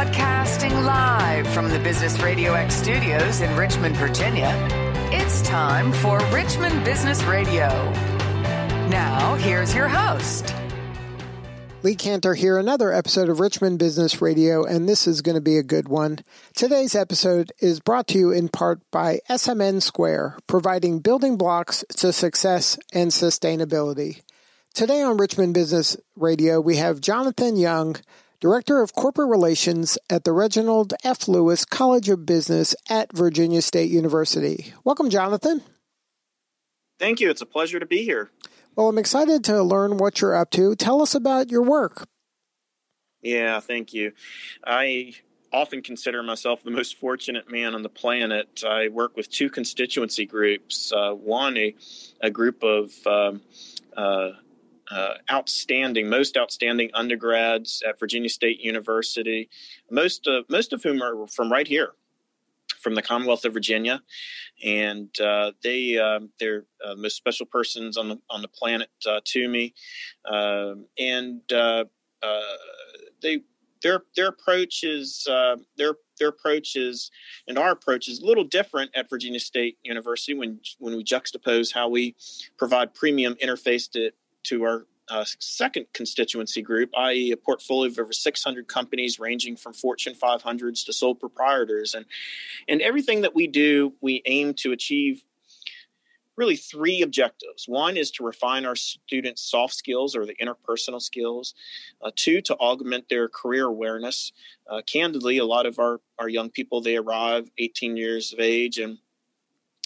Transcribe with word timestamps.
Broadcasting 0.00 0.72
live 0.84 1.46
from 1.48 1.68
the 1.68 1.78
Business 1.78 2.18
Radio 2.20 2.54
X 2.54 2.74
studios 2.74 3.42
in 3.42 3.54
Richmond, 3.54 3.94
Virginia, 3.98 4.50
it's 5.12 5.42
time 5.42 5.92
for 5.92 6.18
Richmond 6.32 6.82
Business 6.86 7.22
Radio. 7.24 7.68
Now, 8.88 9.34
here's 9.34 9.74
your 9.74 9.88
host. 9.88 10.54
Lee 11.82 11.96
Kantor 11.96 12.34
here, 12.34 12.56
another 12.56 12.90
episode 12.90 13.28
of 13.28 13.40
Richmond 13.40 13.78
Business 13.78 14.22
Radio, 14.22 14.64
and 14.64 14.88
this 14.88 15.06
is 15.06 15.20
going 15.20 15.34
to 15.34 15.42
be 15.42 15.58
a 15.58 15.62
good 15.62 15.86
one. 15.86 16.20
Today's 16.54 16.94
episode 16.94 17.52
is 17.60 17.78
brought 17.78 18.06
to 18.06 18.18
you 18.18 18.32
in 18.32 18.48
part 18.48 18.80
by 18.90 19.20
SMN 19.28 19.82
Square, 19.82 20.38
providing 20.46 21.00
building 21.00 21.36
blocks 21.36 21.84
to 21.98 22.10
success 22.14 22.78
and 22.94 23.10
sustainability. 23.10 24.22
Today 24.72 25.02
on 25.02 25.18
Richmond 25.18 25.52
Business 25.52 25.98
Radio, 26.16 26.58
we 26.58 26.76
have 26.76 27.02
Jonathan 27.02 27.56
Young, 27.56 27.96
Director 28.40 28.80
of 28.80 28.94
Corporate 28.94 29.28
Relations 29.28 29.98
at 30.08 30.24
the 30.24 30.32
Reginald 30.32 30.94
F. 31.04 31.28
Lewis 31.28 31.66
College 31.66 32.08
of 32.08 32.24
Business 32.24 32.74
at 32.88 33.14
Virginia 33.14 33.60
State 33.60 33.90
University. 33.90 34.72
Welcome, 34.82 35.10
Jonathan. 35.10 35.62
Thank 36.98 37.20
you. 37.20 37.28
It's 37.28 37.42
a 37.42 37.46
pleasure 37.46 37.78
to 37.78 37.84
be 37.84 38.02
here. 38.02 38.30
Well, 38.76 38.88
I'm 38.88 38.96
excited 38.96 39.44
to 39.44 39.62
learn 39.62 39.98
what 39.98 40.22
you're 40.22 40.34
up 40.34 40.50
to. 40.52 40.74
Tell 40.74 41.02
us 41.02 41.14
about 41.14 41.50
your 41.50 41.62
work. 41.62 42.08
Yeah, 43.20 43.60
thank 43.60 43.92
you. 43.92 44.12
I 44.64 45.12
often 45.52 45.82
consider 45.82 46.22
myself 46.22 46.62
the 46.62 46.70
most 46.70 46.96
fortunate 46.96 47.50
man 47.50 47.74
on 47.74 47.82
the 47.82 47.90
planet. 47.90 48.62
I 48.66 48.88
work 48.88 49.16
with 49.18 49.30
two 49.30 49.50
constituency 49.50 50.24
groups. 50.24 50.92
Uh, 50.92 51.12
one, 51.12 51.58
a, 51.58 51.74
a 52.22 52.30
group 52.30 52.62
of 52.62 52.90
um, 53.06 53.42
uh, 53.94 54.30
uh, 54.90 55.14
outstanding, 55.30 56.08
most 56.08 56.36
outstanding 56.36 56.90
undergrads 56.94 57.82
at 57.88 57.98
Virginia 57.98 58.28
State 58.28 58.60
University, 58.60 59.48
most 59.90 60.26
of, 60.26 60.44
most 60.48 60.72
of 60.72 60.82
whom 60.82 61.02
are 61.02 61.26
from 61.28 61.50
right 61.50 61.66
here, 61.66 61.92
from 62.80 62.94
the 62.94 63.02
Commonwealth 63.02 63.44
of 63.44 63.52
Virginia, 63.52 64.02
and 64.64 65.08
uh, 65.20 65.52
they 65.62 65.98
uh, 65.98 66.20
they're 66.38 66.64
uh, 66.84 66.94
most 66.96 67.16
special 67.16 67.46
persons 67.46 67.96
on 67.96 68.08
the 68.08 68.18
on 68.30 68.42
the 68.42 68.48
planet 68.48 68.88
uh, 69.06 69.20
to 69.24 69.48
me, 69.48 69.74
um, 70.30 70.86
and 70.98 71.40
uh, 71.52 71.84
they 73.22 73.40
their 73.82 74.02
their 74.16 74.28
approach 74.28 74.82
is 74.82 75.26
their 75.76 75.94
their 76.18 76.28
approach 76.28 76.76
is 76.76 77.10
and 77.48 77.58
our 77.58 77.70
approach 77.70 78.08
is 78.08 78.20
a 78.20 78.26
little 78.26 78.44
different 78.44 78.90
at 78.94 79.08
Virginia 79.08 79.40
State 79.40 79.78
University 79.82 80.34
when 80.34 80.60
when 80.78 80.96
we 80.96 81.04
juxtapose 81.04 81.72
how 81.72 81.88
we 81.88 82.14
provide 82.58 82.94
premium 82.94 83.34
interface 83.42 83.90
to 83.90 84.10
to 84.44 84.64
our 84.64 84.86
uh, 85.10 85.24
second 85.40 85.86
constituency 85.92 86.62
group, 86.62 86.90
i.e., 86.96 87.32
a 87.32 87.36
portfolio 87.36 87.90
of 87.90 87.98
over 87.98 88.12
600 88.12 88.68
companies 88.68 89.18
ranging 89.18 89.56
from 89.56 89.72
Fortune 89.72 90.14
500s 90.14 90.84
to 90.86 90.92
sole 90.92 91.14
proprietors. 91.14 91.94
And, 91.94 92.06
and 92.68 92.80
everything 92.80 93.22
that 93.22 93.34
we 93.34 93.48
do, 93.48 93.92
we 94.00 94.22
aim 94.26 94.54
to 94.54 94.72
achieve 94.72 95.24
really 96.36 96.56
three 96.56 97.02
objectives. 97.02 97.68
One 97.68 97.96
is 97.96 98.10
to 98.12 98.24
refine 98.24 98.64
our 98.64 98.76
students' 98.76 99.42
soft 99.42 99.74
skills 99.74 100.16
or 100.16 100.24
the 100.24 100.36
interpersonal 100.36 101.02
skills. 101.02 101.54
Uh, 102.00 102.10
two, 102.16 102.40
to 102.42 102.54
augment 102.56 103.08
their 103.10 103.28
career 103.28 103.66
awareness. 103.66 104.32
Uh, 104.66 104.80
candidly, 104.86 105.38
a 105.38 105.44
lot 105.44 105.66
of 105.66 105.78
our, 105.78 106.00
our 106.18 106.28
young 106.28 106.48
people, 106.48 106.80
they 106.80 106.96
arrive 106.96 107.50
18 107.58 107.96
years 107.96 108.32
of 108.32 108.40
age 108.40 108.78
and 108.78 108.98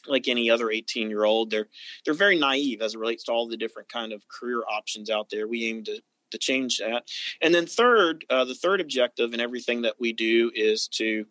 like 0.07 0.29
any 0.29 0.51
other 0.51 0.71
18 0.71 1.09
year 1.09 1.25
old 1.25 1.51
they're 1.51 1.69
they're 2.05 2.15
very 2.15 2.39
naive 2.39 2.83
as 2.83 2.95
it 2.95 2.99
relates 2.99 3.25
to 3.25 3.33
all 3.33 3.49
the 3.49 3.57
different 3.57 3.89
kind 3.89 4.13
of 4.13 4.27
career 4.29 4.63
options 4.71 5.11
out 5.11 5.29
there 5.31 5.47
we 5.49 5.67
aim 5.67 5.85
to 5.85 6.01
to 6.31 6.39
change 6.39 6.79
that 6.79 7.09
and 7.43 7.55
then 7.55 7.67
third 7.67 8.25
uh, 8.31 8.45
the 8.45 8.55
third 8.55 8.81
objective 8.81 9.35
in 9.35 9.41
everything 9.41 9.83
that 9.83 9.95
we 9.99 10.13
do 10.13 10.51
is 10.55 10.89
to 10.89 11.25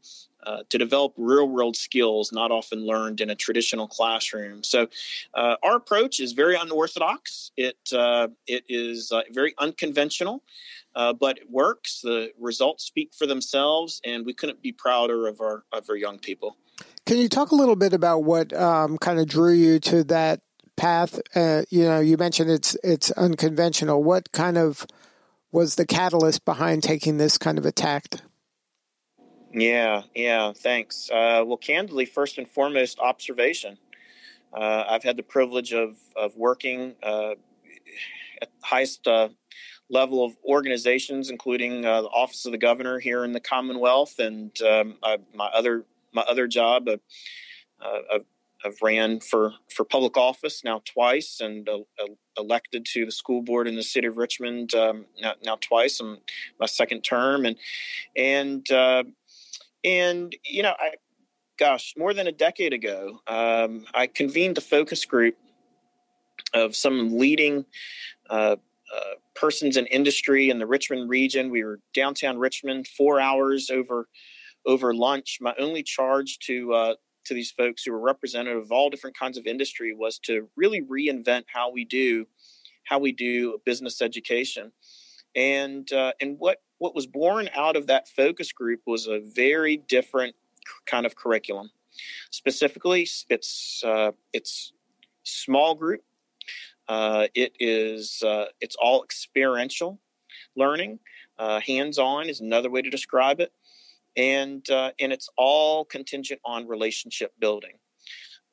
uh, 0.45 0.63
to 0.69 0.77
develop 0.77 1.13
real 1.17 1.47
world 1.47 1.75
skills 1.75 2.31
not 2.31 2.51
often 2.51 2.85
learned 2.85 3.21
in 3.21 3.29
a 3.29 3.35
traditional 3.35 3.87
classroom. 3.87 4.63
So, 4.63 4.87
uh, 5.33 5.55
our 5.63 5.77
approach 5.77 6.19
is 6.19 6.33
very 6.33 6.55
unorthodox. 6.55 7.51
It 7.55 7.77
uh, 7.93 8.27
it 8.47 8.63
is 8.67 9.11
uh, 9.11 9.21
very 9.31 9.53
unconventional, 9.57 10.43
uh, 10.95 11.13
but 11.13 11.37
it 11.37 11.49
works. 11.49 12.01
The 12.01 12.31
results 12.39 12.83
speak 12.83 13.13
for 13.17 13.25
themselves, 13.25 14.01
and 14.03 14.25
we 14.25 14.33
couldn't 14.33 14.61
be 14.61 14.71
prouder 14.71 15.27
of 15.27 15.39
our 15.39 15.63
of 15.71 15.89
our 15.89 15.95
young 15.95 16.19
people. 16.19 16.57
Can 17.05 17.17
you 17.17 17.27
talk 17.27 17.51
a 17.51 17.55
little 17.55 17.75
bit 17.75 17.93
about 17.93 18.23
what 18.23 18.53
um, 18.53 18.97
kind 18.97 19.19
of 19.19 19.27
drew 19.27 19.53
you 19.53 19.79
to 19.81 20.03
that 20.05 20.41
path? 20.77 21.19
Uh, 21.35 21.63
you 21.69 21.83
know, 21.83 21.99
you 21.99 22.17
mentioned 22.17 22.49
it's 22.49 22.77
it's 22.83 23.11
unconventional. 23.11 24.03
What 24.03 24.31
kind 24.31 24.57
of 24.57 24.85
was 25.51 25.75
the 25.75 25.85
catalyst 25.85 26.45
behind 26.45 26.83
taking 26.83 27.17
this 27.17 27.37
kind 27.37 27.57
of 27.57 27.65
a 27.65 27.71
tact? 27.71 28.21
Yeah, 29.53 30.03
yeah, 30.15 30.51
thanks. 30.53 31.11
Uh, 31.11 31.43
well, 31.45 31.57
candidly, 31.57 32.05
first 32.05 32.37
and 32.37 32.49
foremost, 32.49 32.99
observation. 32.99 33.77
Uh, 34.51 34.85
I've 34.89 35.03
had 35.03 35.17
the 35.17 35.23
privilege 35.23 35.73
of 35.73 35.97
of 36.15 36.35
working 36.35 36.95
uh, 37.03 37.31
at 38.41 38.49
the 38.49 38.65
highest 38.65 39.07
uh, 39.07 39.29
level 39.89 40.25
of 40.25 40.35
organizations, 40.43 41.29
including 41.29 41.85
uh, 41.85 42.01
the 42.01 42.07
Office 42.07 42.45
of 42.45 42.51
the 42.51 42.57
Governor 42.57 42.99
here 42.99 43.23
in 43.23 43.31
the 43.31 43.39
Commonwealth, 43.39 44.19
and 44.19 44.59
um, 44.61 44.95
I, 45.03 45.17
my 45.35 45.47
other 45.47 45.85
my 46.13 46.21
other 46.23 46.47
job, 46.47 46.87
uh, 46.87 46.97
uh, 47.81 47.99
I've, 48.13 48.25
I've, 48.65 48.81
ran 48.81 49.19
for, 49.19 49.53
for 49.69 49.83
public 49.83 50.15
office 50.17 50.63
now 50.63 50.81
twice 50.85 51.39
and 51.41 51.67
uh, 51.67 51.79
elected 52.37 52.85
to 52.93 53.05
the 53.05 53.11
school 53.11 53.41
board 53.41 53.67
in 53.67 53.75
the 53.75 53.83
city 53.83 54.07
of 54.07 54.17
Richmond 54.17 54.73
um, 54.73 55.05
now, 55.21 55.33
now, 55.43 55.57
twice 55.59 55.99
in 55.99 56.17
my 56.59 56.65
second 56.65 57.01
term. 57.01 57.45
And, 57.45 57.57
and, 58.15 58.71
uh, 58.71 59.03
and, 59.83 60.35
you 60.45 60.63
know, 60.63 60.73
I, 60.79 60.91
gosh, 61.57 61.93
more 61.97 62.13
than 62.13 62.27
a 62.27 62.31
decade 62.31 62.73
ago, 62.73 63.19
um, 63.27 63.85
I 63.93 64.07
convened 64.07 64.57
a 64.57 64.61
focus 64.61 65.05
group 65.05 65.35
of 66.53 66.75
some 66.75 67.17
leading 67.17 67.65
uh, 68.29 68.55
uh, 68.95 69.13
persons 69.35 69.77
in 69.77 69.85
industry 69.87 70.49
in 70.49 70.59
the 70.59 70.67
Richmond 70.67 71.09
region. 71.09 71.49
We 71.49 71.63
were 71.63 71.79
downtown 71.93 72.37
Richmond, 72.37 72.87
four 72.87 73.19
hours 73.19 73.69
over 73.69 74.07
over 74.65 74.93
lunch, 74.93 75.39
my 75.41 75.53
only 75.59 75.83
charge 75.83 76.39
to 76.39 76.73
uh, 76.73 76.93
to 77.25 77.33
these 77.33 77.51
folks 77.51 77.83
who 77.83 77.91
were 77.91 77.99
representative 77.99 78.61
of 78.61 78.71
all 78.71 78.89
different 78.89 79.17
kinds 79.17 79.37
of 79.37 79.45
industry 79.45 79.93
was 79.93 80.19
to 80.19 80.49
really 80.55 80.81
reinvent 80.81 81.43
how 81.47 81.71
we 81.71 81.85
do 81.85 82.25
how 82.85 82.99
we 82.99 83.11
do 83.11 83.59
business 83.65 84.01
education, 84.01 84.71
and 85.35 85.91
uh, 85.93 86.13
and 86.21 86.37
what 86.39 86.61
what 86.77 86.95
was 86.95 87.07
born 87.07 87.49
out 87.55 87.75
of 87.75 87.87
that 87.87 88.07
focus 88.07 88.51
group 88.51 88.81
was 88.85 89.07
a 89.07 89.19
very 89.19 89.77
different 89.77 90.35
kind 90.85 91.05
of 91.05 91.15
curriculum. 91.15 91.69
Specifically, 92.31 93.07
it's 93.29 93.83
uh, 93.85 94.11
it's 94.33 94.73
small 95.23 95.75
group. 95.75 96.01
Uh, 96.87 97.27
it 97.33 97.53
is 97.59 98.21
uh, 98.25 98.45
it's 98.59 98.75
all 98.81 99.03
experiential 99.03 99.99
learning. 100.55 100.99
Uh, 101.39 101.59
hands 101.61 101.97
on 101.97 102.29
is 102.29 102.41
another 102.41 102.69
way 102.69 102.81
to 102.81 102.89
describe 102.89 103.39
it 103.39 103.51
and 104.15 104.67
uh, 104.69 104.91
and 104.99 105.11
it's 105.11 105.29
all 105.37 105.85
contingent 105.85 106.41
on 106.45 106.67
relationship 106.67 107.31
building. 107.39 107.73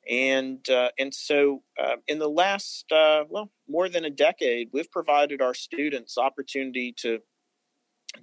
And 0.09 0.67
uh, 0.69 0.89
and 0.97 1.13
so 1.13 1.63
uh, 1.81 1.97
in 2.07 2.19
the 2.19 2.29
last 2.29 2.91
uh, 2.91 3.25
well 3.29 3.51
more 3.67 3.87
than 3.87 4.05
a 4.05 4.09
decade 4.09 4.69
we've 4.73 4.91
provided 4.91 5.41
our 5.41 5.53
students 5.53 6.17
opportunity 6.17 6.93
to 6.97 7.19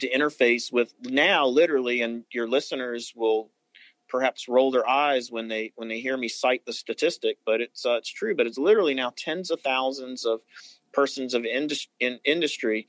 to 0.00 0.10
interface 0.10 0.72
with 0.72 0.92
now 1.02 1.46
literally 1.46 2.02
and 2.02 2.24
your 2.32 2.48
listeners 2.48 3.12
will 3.16 3.50
perhaps 4.08 4.48
roll 4.48 4.70
their 4.70 4.88
eyes 4.88 5.30
when 5.30 5.48
they 5.48 5.72
when 5.76 5.88
they 5.88 6.00
hear 6.00 6.16
me 6.16 6.28
cite 6.28 6.64
the 6.66 6.72
statistic 6.72 7.38
but 7.46 7.60
it's 7.60 7.86
uh, 7.86 7.94
it's 7.94 8.12
true 8.12 8.34
but 8.34 8.46
it's 8.46 8.58
literally 8.58 8.94
now 8.94 9.12
tens 9.16 9.50
of 9.50 9.60
thousands 9.60 10.24
of 10.24 10.40
persons 10.98 11.32
of 11.32 11.44
in 11.44 12.18
industry. 12.24 12.88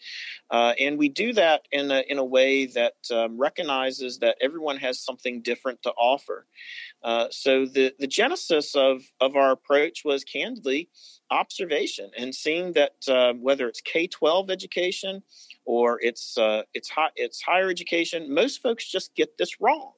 Uh, 0.49 0.73
and 0.79 0.97
we 0.97 1.09
do 1.09 1.31
that 1.31 1.61
in 1.71 1.91
a, 1.91 2.01
in 2.09 2.17
a 2.17 2.23
way 2.37 2.65
that 2.65 2.95
um, 3.13 3.37
recognizes 3.37 4.17
that 4.17 4.35
everyone 4.41 4.77
has 4.77 4.99
something 4.99 5.43
different 5.43 5.79
to 5.83 5.91
offer. 5.91 6.47
Uh, 7.03 7.27
so 7.29 7.67
the, 7.67 7.93
the 7.99 8.07
genesis 8.07 8.75
of, 8.75 9.03
of 9.21 9.35
our 9.35 9.51
approach 9.51 10.01
was 10.03 10.23
candidly 10.23 10.89
observation 11.29 12.09
and 12.17 12.33
seeing 12.33 12.73
that 12.73 12.95
uh, 13.07 13.33
whether 13.33 13.67
it's 13.67 13.81
K 13.81 14.07
12 14.07 14.49
education 14.49 15.21
or 15.65 15.99
it's, 16.01 16.35
uh, 16.35 16.63
it's, 16.73 16.89
high, 16.89 17.11
it's 17.15 17.43
higher 17.43 17.69
education, 17.69 18.33
most 18.33 18.63
folks 18.63 18.89
just 18.89 19.13
get 19.13 19.37
this 19.37 19.61
wrong. 19.61 19.91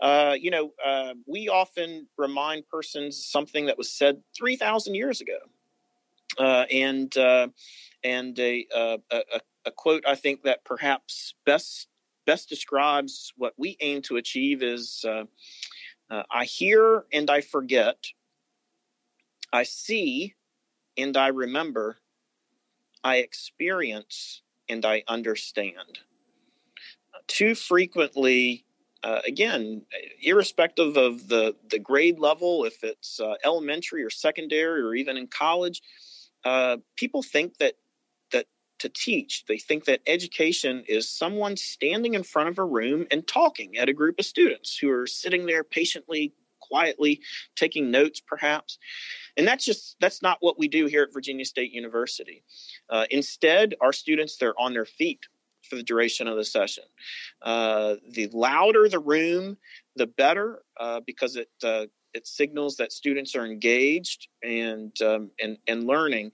Uh, 0.00 0.34
you 0.38 0.50
know, 0.50 0.72
uh, 0.86 1.14
we 1.26 1.48
often 1.48 2.06
remind 2.18 2.68
persons 2.68 3.24
something 3.24 3.64
that 3.66 3.78
was 3.78 3.90
said 3.90 4.20
3,000 4.36 4.94
years 4.94 5.22
ago 5.22 5.38
and 6.42 7.16
uh, 7.16 7.48
and 8.04 8.38
a, 8.38 8.66
uh, 8.74 8.98
a, 9.10 9.40
a 9.66 9.70
quote 9.72 10.04
I 10.06 10.14
think 10.14 10.42
that 10.44 10.64
perhaps 10.64 11.34
best 11.46 11.88
best 12.26 12.48
describes 12.48 13.32
what 13.36 13.54
we 13.56 13.76
aim 13.80 14.02
to 14.02 14.16
achieve 14.16 14.62
is 14.62 15.04
uh, 15.06 15.24
uh, 16.10 16.22
I 16.30 16.44
hear 16.44 17.04
and 17.12 17.30
I 17.30 17.40
forget, 17.40 18.06
I 19.52 19.62
see 19.64 20.34
and 20.96 21.16
I 21.16 21.28
remember, 21.28 21.98
I 23.04 23.16
experience 23.16 24.42
and 24.68 24.84
I 24.84 25.04
understand. 25.08 26.00
too 27.26 27.54
frequently, 27.54 28.64
uh, 29.04 29.20
again, 29.26 29.82
irrespective 30.22 30.96
of 30.96 31.28
the, 31.28 31.54
the 31.70 31.78
grade 31.78 32.18
level, 32.18 32.64
if 32.64 32.84
it's 32.84 33.20
uh, 33.20 33.34
elementary 33.44 34.02
or 34.04 34.10
secondary 34.10 34.82
or 34.82 34.94
even 34.94 35.16
in 35.16 35.26
college, 35.28 35.82
uh, 36.44 36.78
people 36.96 37.22
think 37.22 37.58
that 37.58 37.74
that 38.32 38.46
to 38.80 38.88
teach, 38.88 39.44
they 39.46 39.58
think 39.58 39.84
that 39.84 40.00
education 40.06 40.84
is 40.88 41.08
someone 41.08 41.56
standing 41.56 42.14
in 42.14 42.22
front 42.22 42.48
of 42.48 42.58
a 42.58 42.64
room 42.64 43.06
and 43.10 43.26
talking 43.26 43.76
at 43.76 43.88
a 43.88 43.92
group 43.92 44.18
of 44.18 44.24
students 44.24 44.76
who 44.78 44.90
are 44.90 45.06
sitting 45.06 45.46
there 45.46 45.64
patiently 45.64 46.34
quietly 46.60 47.20
taking 47.56 47.90
notes 47.90 48.20
perhaps 48.20 48.78
and 49.38 49.46
that's 49.46 49.64
just 49.64 49.96
that's 50.00 50.20
not 50.20 50.36
what 50.40 50.58
we 50.58 50.68
do 50.68 50.84
here 50.84 51.02
at 51.04 51.12
virginia 51.12 51.44
state 51.44 51.72
university 51.72 52.42
uh, 52.90 53.06
instead 53.10 53.74
our 53.80 53.92
students 53.92 54.36
they're 54.36 54.60
on 54.60 54.74
their 54.74 54.84
feet 54.84 55.20
for 55.68 55.76
the 55.76 55.82
duration 55.82 56.26
of 56.26 56.36
the 56.36 56.44
session. 56.44 56.84
Uh, 57.42 57.96
the 58.10 58.28
louder 58.28 58.88
the 58.88 58.98
room, 58.98 59.56
the 59.96 60.06
better, 60.06 60.62
uh, 60.78 61.00
because 61.06 61.36
it 61.36 61.48
uh, 61.62 61.86
it 62.14 62.26
signals 62.26 62.76
that 62.76 62.92
students 62.92 63.34
are 63.34 63.44
engaged 63.44 64.28
and 64.42 65.00
um, 65.02 65.30
and 65.40 65.58
and 65.66 65.84
learning. 65.84 66.32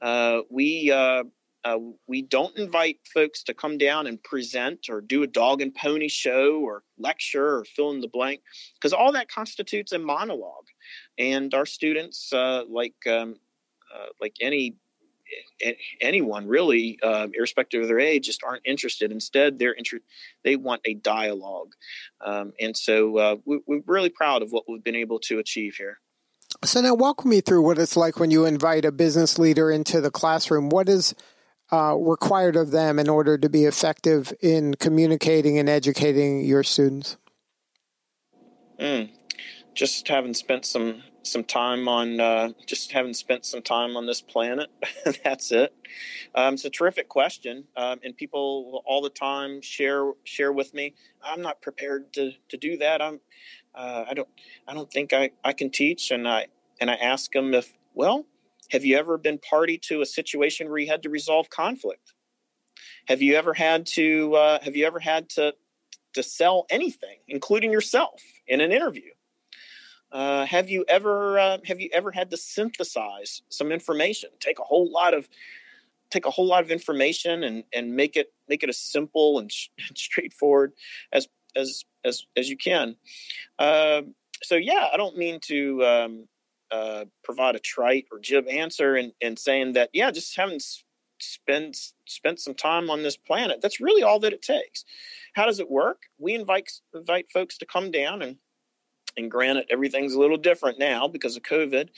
Uh, 0.00 0.40
we 0.50 0.90
uh, 0.90 1.24
uh, 1.64 1.78
we 2.06 2.22
don't 2.22 2.56
invite 2.56 2.98
folks 3.12 3.42
to 3.44 3.54
come 3.54 3.78
down 3.78 4.06
and 4.06 4.22
present 4.22 4.86
or 4.88 5.00
do 5.00 5.22
a 5.22 5.26
dog 5.26 5.62
and 5.62 5.74
pony 5.74 6.08
show 6.08 6.60
or 6.60 6.82
lecture 6.98 7.58
or 7.58 7.64
fill 7.64 7.90
in 7.92 8.00
the 8.00 8.08
blank 8.08 8.40
because 8.74 8.92
all 8.92 9.12
that 9.12 9.30
constitutes 9.30 9.92
a 9.92 9.98
monologue 9.98 10.66
and 11.18 11.54
our 11.54 11.66
students 11.66 12.32
uh, 12.32 12.64
like 12.68 12.94
um, 13.08 13.36
uh, 13.94 14.06
like 14.20 14.34
any 14.40 14.74
anyone 16.00 16.46
really, 16.46 16.98
uh, 17.02 17.28
irrespective 17.34 17.82
of 17.82 17.88
their 17.88 18.00
age, 18.00 18.26
just 18.26 18.42
aren't 18.44 18.62
interested. 18.64 19.12
Instead, 19.12 19.58
they're 19.58 19.72
inter- 19.72 20.00
they 20.44 20.56
want 20.56 20.80
a 20.84 20.94
dialogue, 20.94 21.72
um, 22.20 22.52
and 22.60 22.76
so 22.76 23.18
uh, 23.18 23.36
we, 23.44 23.60
we're 23.66 23.82
really 23.86 24.10
proud 24.10 24.42
of 24.42 24.50
what 24.50 24.64
we've 24.68 24.84
been 24.84 24.96
able 24.96 25.18
to 25.20 25.38
achieve 25.38 25.76
here. 25.76 25.98
So 26.64 26.80
now, 26.80 26.94
walk 26.94 27.24
me 27.24 27.40
through 27.40 27.62
what 27.62 27.78
it's 27.78 27.96
like 27.96 28.18
when 28.18 28.30
you 28.30 28.44
invite 28.44 28.84
a 28.84 28.92
business 28.92 29.38
leader 29.38 29.70
into 29.70 30.00
the 30.00 30.10
classroom. 30.10 30.68
What 30.68 30.88
is 30.88 31.14
uh, 31.72 31.96
required 31.96 32.56
of 32.56 32.70
them 32.70 32.98
in 32.98 33.08
order 33.08 33.38
to 33.38 33.48
be 33.48 33.64
effective 33.64 34.32
in 34.40 34.74
communicating 34.74 35.58
and 35.58 35.68
educating 35.68 36.44
your 36.44 36.62
students? 36.62 37.16
Mm, 38.78 39.10
just 39.74 40.06
having 40.08 40.34
spent 40.34 40.64
some 40.66 41.02
some 41.26 41.44
time 41.44 41.88
on 41.88 42.20
uh, 42.20 42.50
just 42.66 42.92
having 42.92 43.14
spent 43.14 43.44
some 43.44 43.62
time 43.62 43.96
on 43.96 44.06
this 44.06 44.20
planet. 44.20 44.70
That's 45.24 45.52
it. 45.52 45.74
Um, 46.34 46.54
it's 46.54 46.64
a 46.64 46.70
terrific 46.70 47.08
question, 47.08 47.64
um, 47.76 48.00
and 48.02 48.16
people 48.16 48.82
all 48.86 49.02
the 49.02 49.10
time 49.10 49.60
share 49.60 50.12
share 50.24 50.52
with 50.52 50.74
me. 50.74 50.94
I'm 51.22 51.42
not 51.42 51.60
prepared 51.60 52.12
to 52.14 52.32
to 52.48 52.56
do 52.56 52.76
that. 52.78 53.02
I'm 53.02 53.20
uh, 53.74 54.04
I 54.08 54.14
don't 54.14 54.28
I 54.66 54.74
don't 54.74 54.90
think 54.90 55.12
I 55.12 55.30
I 55.44 55.52
can 55.52 55.70
teach, 55.70 56.10
and 56.10 56.26
I 56.26 56.46
and 56.80 56.90
I 56.90 56.94
ask 56.94 57.32
them 57.32 57.54
if 57.54 57.72
well, 57.94 58.26
have 58.70 58.84
you 58.84 58.96
ever 58.96 59.18
been 59.18 59.38
party 59.38 59.78
to 59.88 60.00
a 60.00 60.06
situation 60.06 60.68
where 60.68 60.78
you 60.78 60.88
had 60.88 61.02
to 61.02 61.10
resolve 61.10 61.50
conflict? 61.50 62.14
Have 63.08 63.20
you 63.20 63.36
ever 63.36 63.54
had 63.54 63.86
to 63.94 64.34
uh, 64.34 64.58
have 64.62 64.76
you 64.76 64.86
ever 64.86 64.98
had 64.98 65.28
to 65.30 65.54
to 66.14 66.22
sell 66.22 66.66
anything, 66.70 67.18
including 67.28 67.72
yourself, 67.72 68.22
in 68.46 68.60
an 68.60 68.72
interview? 68.72 69.11
Uh, 70.12 70.44
have 70.44 70.68
you 70.68 70.84
ever 70.88 71.38
uh, 71.38 71.58
have 71.64 71.80
you 71.80 71.88
ever 71.92 72.10
had 72.10 72.30
to 72.30 72.36
synthesize 72.36 73.42
some 73.48 73.72
information? 73.72 74.30
Take 74.40 74.58
a 74.58 74.64
whole 74.64 74.90
lot 74.90 75.14
of 75.14 75.28
take 76.10 76.26
a 76.26 76.30
whole 76.30 76.46
lot 76.46 76.62
of 76.62 76.70
information 76.70 77.44
and 77.44 77.64
and 77.72 77.96
make 77.96 78.16
it 78.16 78.32
make 78.48 78.62
it 78.62 78.68
as 78.68 78.78
simple 78.78 79.38
and, 79.38 79.50
sh- 79.50 79.68
and 79.88 79.96
straightforward 79.96 80.72
as 81.12 81.28
as 81.56 81.84
as 82.04 82.26
as 82.36 82.50
you 82.50 82.56
can. 82.56 82.96
Uh, 83.58 84.02
so 84.42 84.56
yeah, 84.56 84.88
I 84.92 84.96
don't 84.96 85.16
mean 85.16 85.40
to 85.44 85.84
um, 85.84 86.28
uh, 86.70 87.06
provide 87.24 87.56
a 87.56 87.60
trite 87.60 88.06
or 88.12 88.18
jib 88.18 88.46
answer 88.48 88.96
and, 88.96 89.12
and 89.22 89.38
saying 89.38 89.72
that 89.74 89.88
yeah, 89.94 90.10
just 90.10 90.36
having 90.36 90.60
spend 91.20 91.74
spent 92.06 92.38
some 92.38 92.54
time 92.54 92.90
on 92.90 93.02
this 93.02 93.16
planet. 93.16 93.60
That's 93.62 93.80
really 93.80 94.02
all 94.02 94.18
that 94.20 94.34
it 94.34 94.42
takes. 94.42 94.84
How 95.34 95.46
does 95.46 95.60
it 95.60 95.70
work? 95.70 96.02
We 96.18 96.34
invite 96.34 96.70
invite 96.94 97.32
folks 97.32 97.56
to 97.58 97.66
come 97.66 97.90
down 97.90 98.20
and 98.20 98.36
and 99.16 99.30
granted, 99.30 99.66
everything's 99.70 100.14
a 100.14 100.20
little 100.20 100.36
different 100.36 100.78
now 100.78 101.08
because 101.08 101.36
of 101.36 101.42
COVID, 101.42 101.88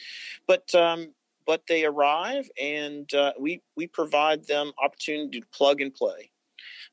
but 0.47 0.75
um, 0.75 1.13
but 1.47 1.63
they 1.69 1.85
arrive 1.85 2.49
and 2.61 3.13
uh, 3.15 3.33
we 3.39 3.63
we 3.77 3.87
provide 3.87 4.47
them 4.47 4.73
opportunity 4.83 5.41
to 5.41 5.47
plug 5.49 5.81
and 5.81 5.95
play. 5.95 6.31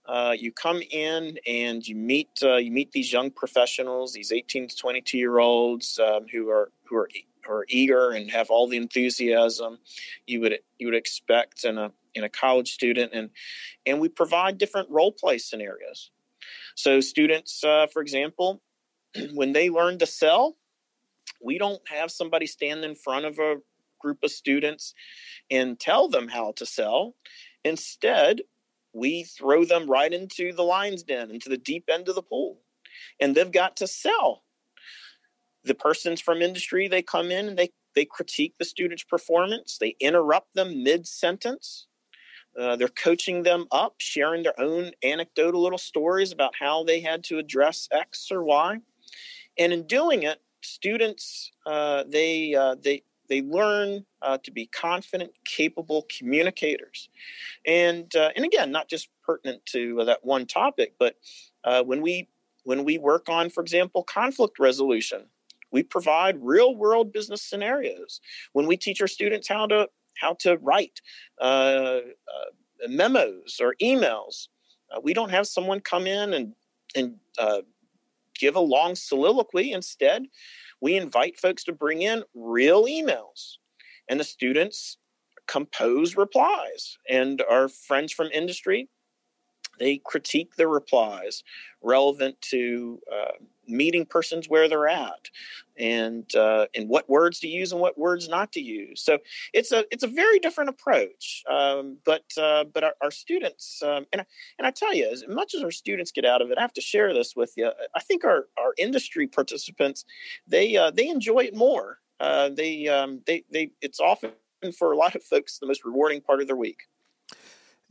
Uh, 0.05 0.35
you 0.37 0.51
come 0.51 0.81
in 0.91 1.37
and 1.47 1.87
you 1.87 1.95
meet 1.95 2.29
uh, 2.43 2.57
you 2.57 2.71
meet 2.71 2.91
these 2.91 3.11
young 3.11 3.31
professionals, 3.31 4.13
these 4.13 4.31
18 4.31 4.67
to 4.67 4.75
22 4.75 5.17
year 5.17 5.39
olds 5.39 5.99
um, 5.99 6.25
who 6.31 6.49
are 6.49 6.71
who 6.85 6.97
are 6.97 7.09
who 7.45 7.53
are 7.53 7.65
eager 7.69 8.11
and 8.11 8.29
have 8.31 8.49
all 8.49 8.67
the 8.67 8.77
enthusiasm 8.77 9.77
you 10.27 10.41
would 10.41 10.59
you 10.79 10.87
would 10.87 10.95
expect 10.95 11.63
in 11.63 11.77
a 11.77 11.91
in 12.13 12.23
a 12.23 12.29
college 12.29 12.71
student, 12.73 13.11
and 13.13 13.29
and 13.85 13.99
we 13.99 14.09
provide 14.09 14.57
different 14.57 14.89
role 14.89 15.11
play 15.11 15.37
scenarios. 15.37 16.11
So 16.75 16.99
students, 16.99 17.63
uh, 17.63 17.87
for 17.87 18.01
example, 18.01 18.61
when 19.33 19.53
they 19.53 19.69
learn 19.69 19.97
to 19.99 20.05
sell, 20.05 20.57
we 21.41 21.57
don't 21.57 21.81
have 21.87 22.11
somebody 22.11 22.45
stand 22.45 22.83
in 22.83 22.95
front 22.95 23.25
of 23.25 23.39
a 23.39 23.57
group 23.99 24.19
of 24.23 24.31
students 24.31 24.93
and 25.49 25.79
tell 25.79 26.07
them 26.07 26.27
how 26.27 26.53
to 26.53 26.65
sell. 26.65 27.15
Instead, 27.63 28.41
we 28.93 29.23
throw 29.23 29.63
them 29.63 29.89
right 29.89 30.11
into 30.11 30.53
the 30.53 30.63
lion's 30.63 31.03
den, 31.03 31.31
into 31.31 31.49
the 31.49 31.57
deep 31.57 31.85
end 31.91 32.09
of 32.09 32.15
the 32.15 32.21
pool, 32.21 32.59
and 33.19 33.35
they've 33.35 33.51
got 33.51 33.77
to 33.77 33.87
sell. 33.87 34.43
The 35.63 35.75
persons 35.75 36.19
from 36.19 36.41
industry, 36.41 36.87
they 36.87 37.03
come 37.03 37.31
in 37.31 37.47
and 37.47 37.57
they, 37.57 37.69
they 37.95 38.05
critique 38.05 38.55
the 38.57 38.65
student's 38.65 39.03
performance, 39.03 39.77
they 39.77 39.95
interrupt 39.99 40.53
them 40.55 40.83
mid 40.83 41.07
sentence. 41.07 41.87
Uh, 42.59 42.75
they're 42.75 42.89
coaching 42.89 43.43
them 43.43 43.65
up, 43.71 43.95
sharing 43.97 44.43
their 44.43 44.59
own 44.59 44.91
anecdotal 45.05 45.63
little 45.63 45.77
stories 45.77 46.33
about 46.33 46.53
how 46.59 46.83
they 46.83 46.99
had 46.99 47.23
to 47.23 47.37
address 47.37 47.87
X 47.93 48.29
or 48.29 48.43
Y 48.43 48.77
and 49.57 49.73
in 49.73 49.83
doing 49.83 50.23
it, 50.23 50.41
students 50.61 51.51
uh, 51.65 52.03
they 52.07 52.55
uh, 52.55 52.75
they 52.81 53.03
they 53.29 53.41
learn 53.41 54.05
uh, 54.21 54.37
to 54.43 54.51
be 54.51 54.65
confident, 54.67 55.31
capable 55.45 56.05
communicators, 56.15 57.09
and 57.65 58.13
uh, 58.15 58.29
and 58.35 58.45
again, 58.45 58.71
not 58.71 58.89
just 58.89 59.09
pertinent 59.23 59.65
to 59.67 60.03
that 60.05 60.23
one 60.23 60.45
topic, 60.45 60.95
but 60.99 61.15
uh, 61.63 61.83
when 61.83 62.01
we 62.01 62.29
when 62.63 62.83
we 62.83 62.97
work 62.97 63.29
on, 63.29 63.49
for 63.49 63.61
example, 63.61 64.03
conflict 64.03 64.59
resolution, 64.59 65.25
we 65.71 65.83
provide 65.83 66.37
real 66.41 66.75
world 66.75 67.11
business 67.11 67.41
scenarios. 67.41 68.21
When 68.53 68.67
we 68.67 68.77
teach 68.77 69.01
our 69.01 69.07
students 69.07 69.47
how 69.47 69.67
to 69.67 69.89
how 70.17 70.35
to 70.39 70.57
write 70.57 71.01
uh, 71.39 71.99
memos 72.87 73.59
or 73.61 73.75
emails, 73.81 74.47
we 75.03 75.13
don't 75.13 75.31
have 75.31 75.47
someone 75.47 75.79
come 75.79 76.07
in 76.07 76.33
and 76.33 76.53
and 76.95 77.15
give 78.41 78.55
a 78.55 78.59
long 78.59 78.95
soliloquy. 78.95 79.71
Instead, 79.71 80.25
we 80.81 80.97
invite 80.97 81.39
folks 81.39 81.63
to 81.65 81.71
bring 81.71 82.01
in 82.01 82.23
real 82.33 82.85
emails, 82.85 83.57
and 84.09 84.19
the 84.19 84.23
students 84.23 84.97
compose 85.47 86.17
replies. 86.17 86.97
And 87.09 87.41
our 87.49 87.69
friends 87.69 88.11
from 88.11 88.27
industry, 88.33 88.89
they 89.79 90.01
critique 90.03 90.55
the 90.55 90.67
replies 90.67 91.43
relevant 91.81 92.41
to 92.41 92.99
uh, 93.11 93.33
meeting 93.71 94.05
persons 94.05 94.49
where 94.49 94.67
they're 94.67 94.87
at 94.87 95.29
and 95.77 96.35
uh, 96.35 96.67
and 96.75 96.89
what 96.89 97.09
words 97.09 97.39
to 97.39 97.47
use 97.47 97.71
and 97.71 97.81
what 97.81 97.97
words 97.97 98.29
not 98.29 98.51
to 98.53 98.61
use. 98.61 99.01
So 99.01 99.19
it's 99.53 99.71
a 99.71 99.85
it's 99.91 100.03
a 100.03 100.07
very 100.07 100.39
different 100.39 100.69
approach 100.69 101.43
um, 101.49 101.97
but 102.05 102.23
uh, 102.37 102.65
but 102.65 102.83
our, 102.83 102.93
our 103.01 103.11
students 103.11 103.81
um, 103.83 104.05
and, 104.11 104.21
I, 104.21 104.25
and 104.59 104.67
I 104.67 104.71
tell 104.71 104.93
you 104.93 105.09
as 105.11 105.23
much 105.27 105.55
as 105.55 105.63
our 105.63 105.71
students 105.71 106.11
get 106.11 106.25
out 106.25 106.41
of 106.41 106.51
it 106.51 106.57
I 106.57 106.61
have 106.61 106.73
to 106.73 106.81
share 106.81 107.13
this 107.13 107.35
with 107.35 107.53
you. 107.57 107.71
I 107.95 107.99
think 107.99 108.23
our, 108.23 108.47
our 108.57 108.73
industry 108.77 109.27
participants 109.27 110.05
they 110.47 110.77
uh, 110.77 110.91
they 110.91 111.07
enjoy 111.07 111.45
it 111.45 111.55
more. 111.55 111.99
Uh, 112.19 112.49
they 112.49 112.87
um, 112.87 113.21
they 113.25 113.43
they 113.51 113.71
it's 113.81 113.99
often 113.99 114.31
for 114.77 114.91
a 114.91 114.97
lot 114.97 115.15
of 115.15 115.23
folks 115.23 115.57
the 115.57 115.65
most 115.65 115.83
rewarding 115.83 116.21
part 116.21 116.41
of 116.41 116.47
their 116.47 116.55
week 116.55 116.83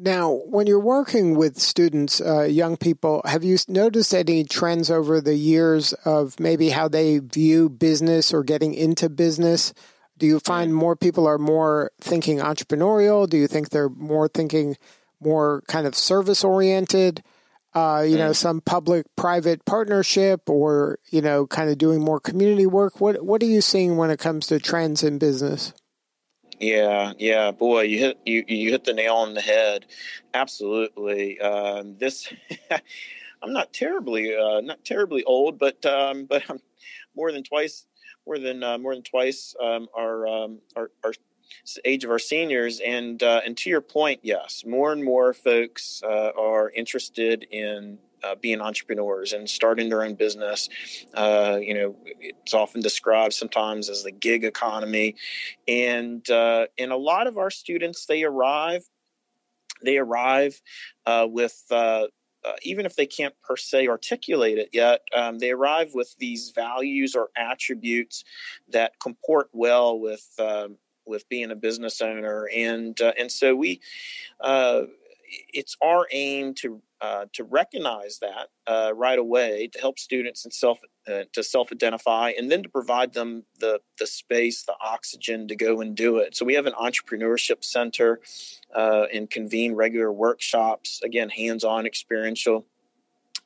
now, 0.03 0.41
when 0.47 0.67
you're 0.67 0.81
working 0.81 1.37
with 1.37 1.59
students, 1.59 2.23
uh, 2.23 2.45
young 2.45 2.79
people, 2.79 3.21
have 3.27 3.45
you 3.45 3.59
noticed 3.69 4.15
any 4.15 4.45
trends 4.45 4.91
over 4.91 5.21
the 5.21 5.35
years 5.35 5.93
of 6.07 6.41
maybe 6.41 6.71
how 6.71 6.89
they 6.89 7.19
view 7.19 7.69
business 7.69 8.33
or 8.33 8.43
getting 8.43 8.73
into 8.73 9.11
business? 9.11 9.75
Do 10.17 10.27
you 10.27 10.41
find 10.41 10.75
more 10.75 10.97
people 10.97 11.27
are 11.27 11.37
more 11.37 11.93
thinking 12.01 12.39
entrepreneurial? 12.39 13.29
Do 13.29 13.37
you 13.37 13.47
think 13.47 13.69
they're 13.69 13.91
more 13.91 14.27
thinking 14.27 14.79
more 15.21 15.63
kind 15.69 15.87
of 15.87 15.95
service 15.95 16.45
oriented? 16.45 17.23
Uh, 17.75 18.03
you 18.05 18.17
know, 18.17 18.31
mm. 18.31 18.37
some 18.37 18.63
public 18.63 19.05
private 19.17 19.65
partnership 19.67 20.49
or, 20.49 20.99
you 21.11 21.21
know, 21.21 21.47
kind 21.47 21.69
of 21.69 21.77
doing 21.77 22.03
more 22.03 22.19
community 22.21 22.67
work? 22.67 23.01
What, 23.03 23.23
what 23.23 23.43
are 23.43 23.47
you 23.47 23.61
seeing 23.61 23.99
when 23.99 24.11
it 24.11 24.19
comes 24.19 24.47
to 24.47 24.59
trends 24.59 25.05
in 25.05 25.19
business? 25.19 25.75
Yeah, 26.61 27.15
yeah, 27.19 27.53
boy, 27.53 27.83
you 27.83 27.99
hit 27.99 28.19
you 28.27 28.45
you 28.47 28.71
hit 28.71 28.85
the 28.85 28.93
nail 28.93 29.17
on 29.17 29.35
the 29.35 29.41
head. 29.41 29.87
Absolutely. 30.35 31.41
Um, 31.41 31.97
this 31.99 32.33
I'm 33.43 33.53
not 33.55 33.73
terribly 33.73 34.37
uh, 34.37 34.61
not 34.61 34.85
terribly 34.85 35.25
old, 35.25 35.59
but 35.59 35.85
um, 35.87 36.25
but 36.29 36.43
I'm 36.49 36.61
more 37.17 37.33
than 37.33 37.43
twice 37.43 37.87
more 38.27 38.39
than 38.39 38.63
uh, 38.63 38.79
more 38.79 38.95
than 38.95 39.03
twice 39.03 39.55
um, 39.63 39.89
our, 39.97 40.27
um, 40.27 40.61
our 40.77 40.91
our 41.03 41.13
age 41.85 42.05
of 42.05 42.11
our 42.11 42.19
seniors. 42.19 42.81
And 42.81 43.23
uh, 43.23 43.41
and 43.45 43.57
to 43.59 43.71
your 43.71 43.81
point, 43.81 44.21
yes, 44.23 44.65
more 44.67 44.93
and 44.93 45.03
more 45.03 45.33
folks 45.33 46.03
uh, 46.05 46.31
are 46.39 46.71
interested 46.71 47.45
in 47.51 47.99
uh, 48.23 48.35
being 48.35 48.61
entrepreneurs 48.61 49.33
and 49.33 49.49
starting 49.49 49.89
their 49.89 50.05
own 50.05 50.15
business. 50.15 50.69
Uh, 51.15 51.59
you 51.61 51.75
know, 51.75 51.97
it's 52.21 52.55
often 52.55 52.81
described 52.81 53.35
sometimes 53.35 53.89
as 53.89 54.03
the 54.03 54.13
gig 54.13 54.45
economy, 54.45 55.17
and 55.69 56.29
uh, 56.31 56.67
and 56.79 56.93
a 56.93 56.97
lot 56.97 57.27
of 57.27 57.39
our 57.39 57.51
students 57.51 58.07
they 58.07 58.25
arrive 58.25 58.85
they 59.83 59.99
arrive 59.99 60.61
uh, 61.07 61.27
with. 61.29 61.63
Uh, 61.71 62.07
uh, 62.43 62.53
even 62.63 62.87
if 62.87 62.97
they 62.97 63.05
can't 63.05 63.35
per 63.43 63.55
se 63.55 63.87
articulate 63.87 64.57
it 64.57 64.71
yet, 64.73 65.03
um, 65.15 65.39
they 65.39 65.51
arrive 65.51 65.91
with 65.93 66.17
these 66.19 66.53
values 66.55 67.15
or 67.15 67.29
attributes 67.37 68.25
that 68.67 68.93
comport 68.99 69.51
well 69.53 70.01
with 70.01 70.27
um, 70.39 70.79
with 71.05 71.29
being 71.29 71.51
a 71.51 71.55
business 71.55 72.01
owner, 72.01 72.49
and 72.57 72.99
and 73.19 73.31
so 73.31 73.55
we 73.55 73.79
it's 75.53 75.77
our 75.83 76.07
aim 76.13 76.55
to 76.55 76.83
uh, 77.01 77.25
to 77.33 77.45
recognize 77.45 78.19
that 78.19 78.49
uh, 78.67 78.93
right 78.95 79.19
away, 79.19 79.69
to 79.73 79.81
help 79.81 79.99
students 79.99 80.45
and 80.45 80.53
self 80.53 80.79
uh, 81.09 81.23
to 81.33 81.43
self 81.43 81.73
identify, 81.73 82.33
and 82.37 82.51
then 82.51 82.63
to 82.63 82.69
provide 82.69 83.15
them 83.15 83.45
the 83.59 83.81
the 83.99 84.07
space, 84.07 84.65
the 84.65 84.75
oxygen 84.81 85.49
to 85.49 85.57
go 85.57 85.81
and 85.81 85.97
do 85.97 86.19
it. 86.19 86.37
So 86.37 86.45
we 86.45 86.55
have 86.55 86.67
an 86.67 86.75
entrepreneurship 86.75 87.65
center 87.65 88.21
uh, 88.75 89.07
and 89.13 89.31
convene 89.31 89.75
regular 89.75 90.13
workshops. 90.13 91.01
Again, 91.03 91.31
hands 91.31 91.65
on, 91.65 91.87
experiential. 91.87 92.67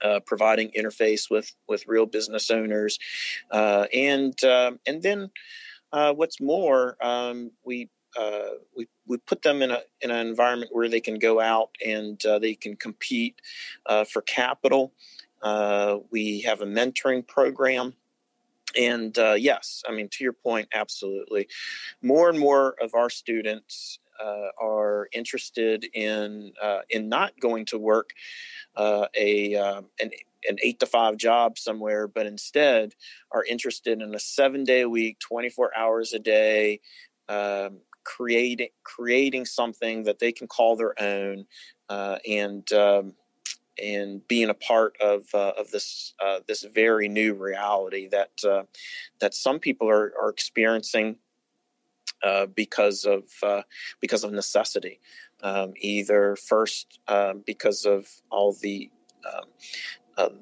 Uh, 0.03 0.19
providing 0.27 0.71
interface 0.73 1.31
with 1.31 1.55
with 1.69 1.85
real 1.87 2.05
business 2.05 2.51
owners, 2.51 2.99
uh, 3.53 3.87
and 3.95 4.43
um, 4.43 4.79
and 4.87 5.01
then 5.03 5.31
what's 5.93 6.41
more, 6.41 6.97
um, 7.01 7.53
we 7.65 7.89
uh, 8.19 8.51
we 8.77 8.87
we 9.07 9.17
put 9.19 9.43
them 9.43 9.63
in 9.63 9.71
a 9.71 9.81
in 10.01 10.11
an 10.11 10.27
environment 10.27 10.71
where 10.73 10.89
they 10.89 11.01
can 11.01 11.19
go 11.19 11.41
out 11.41 11.71
and 11.85 12.25
uh, 12.27 12.39
they 12.39 12.55
can 12.55 12.77
compete 12.77 13.41
uh, 13.87 14.05
for 14.05 14.23
capital. 14.23 14.93
Uh, 15.43 15.99
we 16.11 16.41
have 16.43 16.61
a 16.61 16.67
mentoring 16.67 17.27
program. 17.27 17.95
And 18.77 19.17
uh, 19.19 19.35
yes, 19.35 19.85
I 19.89 19.93
mean, 19.93 20.09
to 20.09 20.25
your 20.25 20.33
point, 20.33 20.69
absolutely. 20.75 21.49
More 22.03 22.29
and 22.29 22.39
more 22.39 22.75
of 22.83 22.95
our 22.95 23.09
students 23.09 24.01
uh, 24.21 24.49
are 24.61 25.09
interested 25.13 25.85
in 25.93 26.53
in 26.91 27.09
not 27.09 27.39
going 27.39 27.67
to 27.67 27.79
work 27.79 28.11
a 28.77 29.55
an 30.01 30.11
an 30.49 30.59
eight 30.63 30.81
to 30.81 30.87
five 30.87 31.17
job 31.17 31.59
somewhere, 31.59 32.09
but 32.09 32.27
instead 32.27 32.95
are 33.31 33.45
interested 33.45 34.01
in 34.01 34.15
a 34.15 34.19
seven 34.19 34.65
day 34.65 34.83
a 34.83 34.89
week, 34.89 35.19
24 35.21 35.77
hours 35.77 36.13
a 36.13 36.19
day, 36.19 36.81
um, 37.29 37.79
creating 38.05 38.69
creating 38.83 39.45
something 39.45 40.05
that 40.05 40.19
they 40.19 40.33
can 40.33 40.47
call 40.47 40.77
their 40.77 41.01
own 41.01 41.47
uh, 41.89 42.19
and 42.29 42.73
um, 42.73 43.15
and 43.83 44.27
being 44.29 44.51
a 44.51 44.55
part 44.55 44.97
of 45.01 45.27
uh, 45.35 45.53
of 45.59 45.71
this 45.71 46.15
uh, 46.25 46.41
this 46.47 46.63
very 46.63 47.09
new 47.09 47.35
reality 47.35 48.09
that 48.09 48.31
uh, 48.49 48.63
that 49.21 49.35
some 49.35 49.59
people 49.59 49.89
are, 49.89 50.13
are 50.21 50.31
experiencing 50.31 51.17
uh, 52.23 52.47
because 52.47 53.05
of 53.05 53.25
uh, 53.43 53.63
because 54.01 54.25
of 54.25 54.33
necessity, 54.33 55.01
um, 55.43 55.73
either 55.79 56.37
first 56.37 57.01
um, 57.09 57.43
because 57.47 57.85
of 57.85 58.09
all 58.31 58.53
the 58.63 58.91
um, 60.19 60.39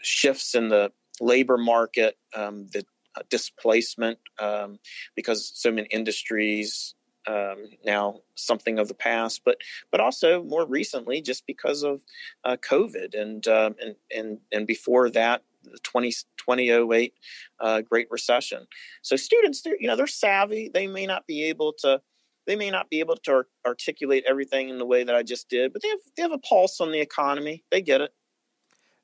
shifts 0.00 0.54
in 0.54 0.68
the 0.68 0.92
labor 1.20 1.58
market, 1.58 2.16
um, 2.34 2.66
the 2.72 2.84
uh, 3.16 3.22
displacement 3.30 4.18
um, 4.38 4.78
because 5.14 5.52
so 5.54 5.70
many 5.70 5.88
industries 5.88 6.94
um, 7.28 7.68
now 7.84 8.20
something 8.34 8.78
of 8.78 8.88
the 8.88 8.94
past, 8.94 9.42
but 9.44 9.58
but 9.90 10.00
also 10.00 10.42
more 10.42 10.66
recently 10.66 11.22
just 11.22 11.46
because 11.46 11.84
of 11.84 12.02
uh, 12.44 12.56
COVID 12.56 13.14
and 13.20 13.46
um, 13.46 13.76
and 13.80 13.94
and 14.14 14.38
and 14.50 14.66
before 14.66 15.08
that 15.10 15.42
the 15.64 15.78
20, 15.78 16.10
2008 16.10 17.14
uh, 17.60 17.80
Great 17.82 18.08
Recession. 18.10 18.66
So 19.02 19.16
students, 19.16 19.62
they're, 19.62 19.80
you 19.80 19.86
know, 19.86 19.96
they're 19.96 20.06
savvy. 20.06 20.70
They 20.72 20.86
may 20.86 21.06
not 21.06 21.26
be 21.26 21.44
able 21.44 21.72
to 21.80 22.00
they 22.44 22.56
may 22.56 22.72
not 22.72 22.90
be 22.90 22.98
able 22.98 23.16
to 23.16 23.44
articulate 23.64 24.24
everything 24.26 24.68
in 24.68 24.78
the 24.78 24.86
way 24.86 25.04
that 25.04 25.14
I 25.14 25.22
just 25.22 25.48
did, 25.48 25.72
but 25.72 25.80
they 25.80 25.88
have 25.88 26.00
they 26.16 26.22
have 26.22 26.32
a 26.32 26.38
pulse 26.38 26.80
on 26.80 26.90
the 26.90 27.00
economy. 27.00 27.62
They 27.70 27.82
get 27.82 28.00
it. 28.00 28.12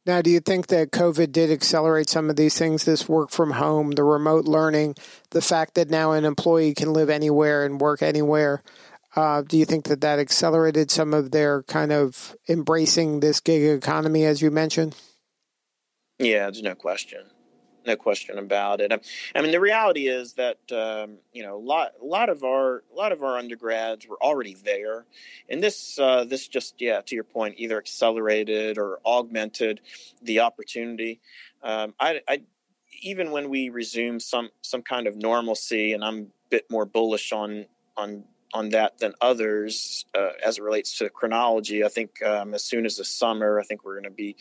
Now, 0.09 0.23
do 0.23 0.31
you 0.31 0.41
think 0.41 0.69
that 0.69 0.91
COVID 0.91 1.33
did 1.33 1.51
accelerate 1.51 2.09
some 2.09 2.31
of 2.31 2.37
these 2.37 2.57
things? 2.57 2.87
This 2.87 3.11
work 3.11 3.29
from 3.29 3.51
home, 3.51 3.91
the 3.91 4.05
remote 4.05 4.47
learning, 4.47 4.95
the 5.33 5.43
fact 5.43 5.75
that 5.75 5.91
now 5.91 6.13
an 6.13 6.25
employee 6.25 6.73
can 6.73 6.95
live 6.95 7.11
anywhere 7.11 7.67
and 7.67 7.79
work 7.79 8.01
anywhere. 8.01 8.63
Uh, 9.15 9.43
do 9.43 9.59
you 9.59 9.67
think 9.67 9.85
that 9.85 10.01
that 10.01 10.19
accelerated 10.19 10.91
some 10.91 11.13
of 11.13 11.31
their 11.31 11.63
kind 11.65 11.93
of 11.93 12.35
embracing 12.49 13.21
this 13.21 13.39
gig 13.41 13.63
economy, 13.63 14.25
as 14.25 14.41
you 14.41 14.51
mentioned? 14.51 14.97
Yeah, 16.19 16.45
there's 16.45 16.63
no 16.63 16.75
question 16.75 17.27
no 17.89 17.97
question 17.97 18.39
about 18.39 18.81
it. 18.81 18.93
I 19.35 19.43
mean, 19.43 19.51
the 19.51 19.61
reality 19.61 20.07
is 20.07 20.35
that 20.35 20.59
um, 20.71 21.19
you 21.33 21.43
know 21.43 21.57
a 21.57 21.65
lot, 21.73 21.95
a 22.01 22.05
lot 22.05 22.29
of 22.29 22.45
our, 22.45 22.85
a 22.93 22.97
lot 22.97 23.11
of 23.11 23.23
our 23.23 23.37
undergrads 23.37 24.07
were 24.07 24.23
already 24.23 24.55
there, 24.55 25.07
and 25.49 25.63
this, 25.63 25.99
uh, 25.99 26.25
this 26.25 26.47
just, 26.47 26.81
yeah, 26.81 27.01
to 27.01 27.15
your 27.15 27.25
point, 27.25 27.55
either 27.59 27.79
accelerated 27.79 28.79
or 28.79 29.01
augmented 29.05 29.81
the 30.23 30.41
opportunity. 30.41 31.21
Um, 31.63 31.95
I, 31.99 32.21
I, 32.29 32.43
even 33.01 33.31
when 33.31 33.49
we 33.49 33.71
resume 33.71 34.21
some, 34.21 34.51
some 34.63 34.83
kind 34.83 35.07
of 35.07 35.17
normalcy, 35.17 35.93
and 35.93 36.05
I'm 36.05 36.19
a 36.21 36.49
bit 36.51 36.71
more 36.71 36.85
bullish 36.85 37.33
on, 37.33 37.67
on 37.97 38.25
on 38.55 38.71
that 38.71 38.99
than 38.99 39.13
others 39.21 40.07
uh, 40.17 40.31
as 40.45 40.59
it 40.59 40.63
relates 40.63 40.97
to 40.99 41.11
chronology. 41.11 41.85
I 41.85 41.89
think 41.89 42.23
um, 42.23 42.55
as 42.55 42.65
soon 42.65 42.87
as 42.87 42.97
the 42.97 43.05
summer, 43.05 43.61
I 43.61 43.65
think 43.65 43.85
we're 43.85 43.95
going 43.95 44.05
to 44.05 44.11
be 44.11 44.37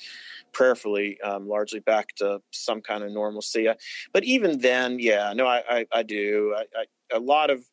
prayerfully 0.53 1.19
um, 1.21 1.47
largely 1.47 1.79
back 1.79 2.15
to 2.15 2.41
some 2.51 2.81
kind 2.81 3.03
of 3.03 3.11
normalcy. 3.11 3.67
But 4.13 4.23
even 4.23 4.59
then, 4.59 4.99
yeah, 4.99 5.33
no, 5.35 5.45
I, 5.45 5.63
I, 5.69 5.85
I 5.91 6.03
do. 6.03 6.55
I, 6.57 6.61
I, 6.79 6.85
a 7.15 7.19
lot 7.19 7.49
of 7.49 7.63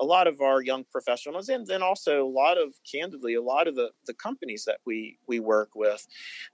a 0.00 0.04
lot 0.04 0.28
of 0.28 0.40
our 0.40 0.62
young 0.62 0.84
professionals, 0.92 1.48
and 1.48 1.66
then 1.66 1.82
also 1.82 2.24
a 2.24 2.28
lot 2.28 2.56
of, 2.56 2.72
candidly, 2.90 3.34
a 3.34 3.42
lot 3.42 3.66
of 3.66 3.74
the, 3.74 3.90
the 4.06 4.14
companies 4.14 4.64
that 4.64 4.78
we 4.86 5.18
we 5.26 5.40
work 5.40 5.70
with, 5.74 6.06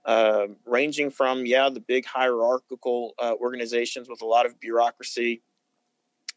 uh, 0.06 0.46
ranging 0.64 1.10
from 1.10 1.44
yeah 1.46 1.68
the 1.68 1.80
big 1.80 2.06
hierarchical 2.06 3.14
uh, 3.18 3.34
organizations 3.40 4.08
with 4.08 4.22
a 4.22 4.26
lot 4.26 4.46
of 4.46 4.58
bureaucracy 4.60 5.42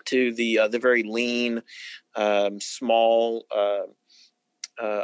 to 0.08 0.34
the 0.34 0.60
uh, 0.60 0.68
the 0.68 0.80
very 0.80 1.04
lean, 1.04 1.62
um, 2.16 2.60
small 2.60 3.46
uh, 3.56 3.84
uh, 4.80 5.04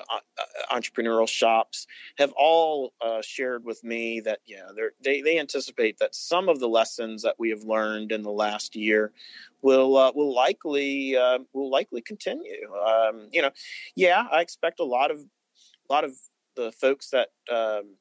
entrepreneurial 0.72 1.28
shops 1.28 1.88
have 2.18 2.32
all 2.38 2.94
uh, 3.02 3.22
shared 3.22 3.66
with 3.66 3.84
me 3.84 4.20
that 4.20 4.40
yeah 4.46 4.70
they 5.04 5.22
they 5.22 5.40
anticipate 5.40 5.98
that 5.98 6.14
some 6.14 6.50
of 6.50 6.60
the 6.60 6.68
lessons 6.68 7.24
that 7.24 7.36
we 7.40 7.50
have 7.50 7.64
learned 7.64 8.12
in 8.12 8.22
the 8.22 8.32
last 8.32 8.76
year 8.76 9.12
will 9.62 9.98
uh, 9.98 10.12
will 10.14 10.34
likely 10.34 11.18
uh, 11.18 11.40
will 11.54 11.70
likely 11.70 12.02
continue. 12.02 12.72
Um, 12.86 13.30
you 13.32 13.42
know, 13.42 13.52
yeah, 13.96 14.28
I 14.32 14.42
expect 14.42 14.80
a 14.80 14.86
lot 14.86 15.12
of 15.12 15.20
a 15.20 15.94
lot 15.94 16.04
of 16.04 16.12
the 16.56 16.72
folks 16.72 17.10
that 17.10 17.30
um, 17.52 17.96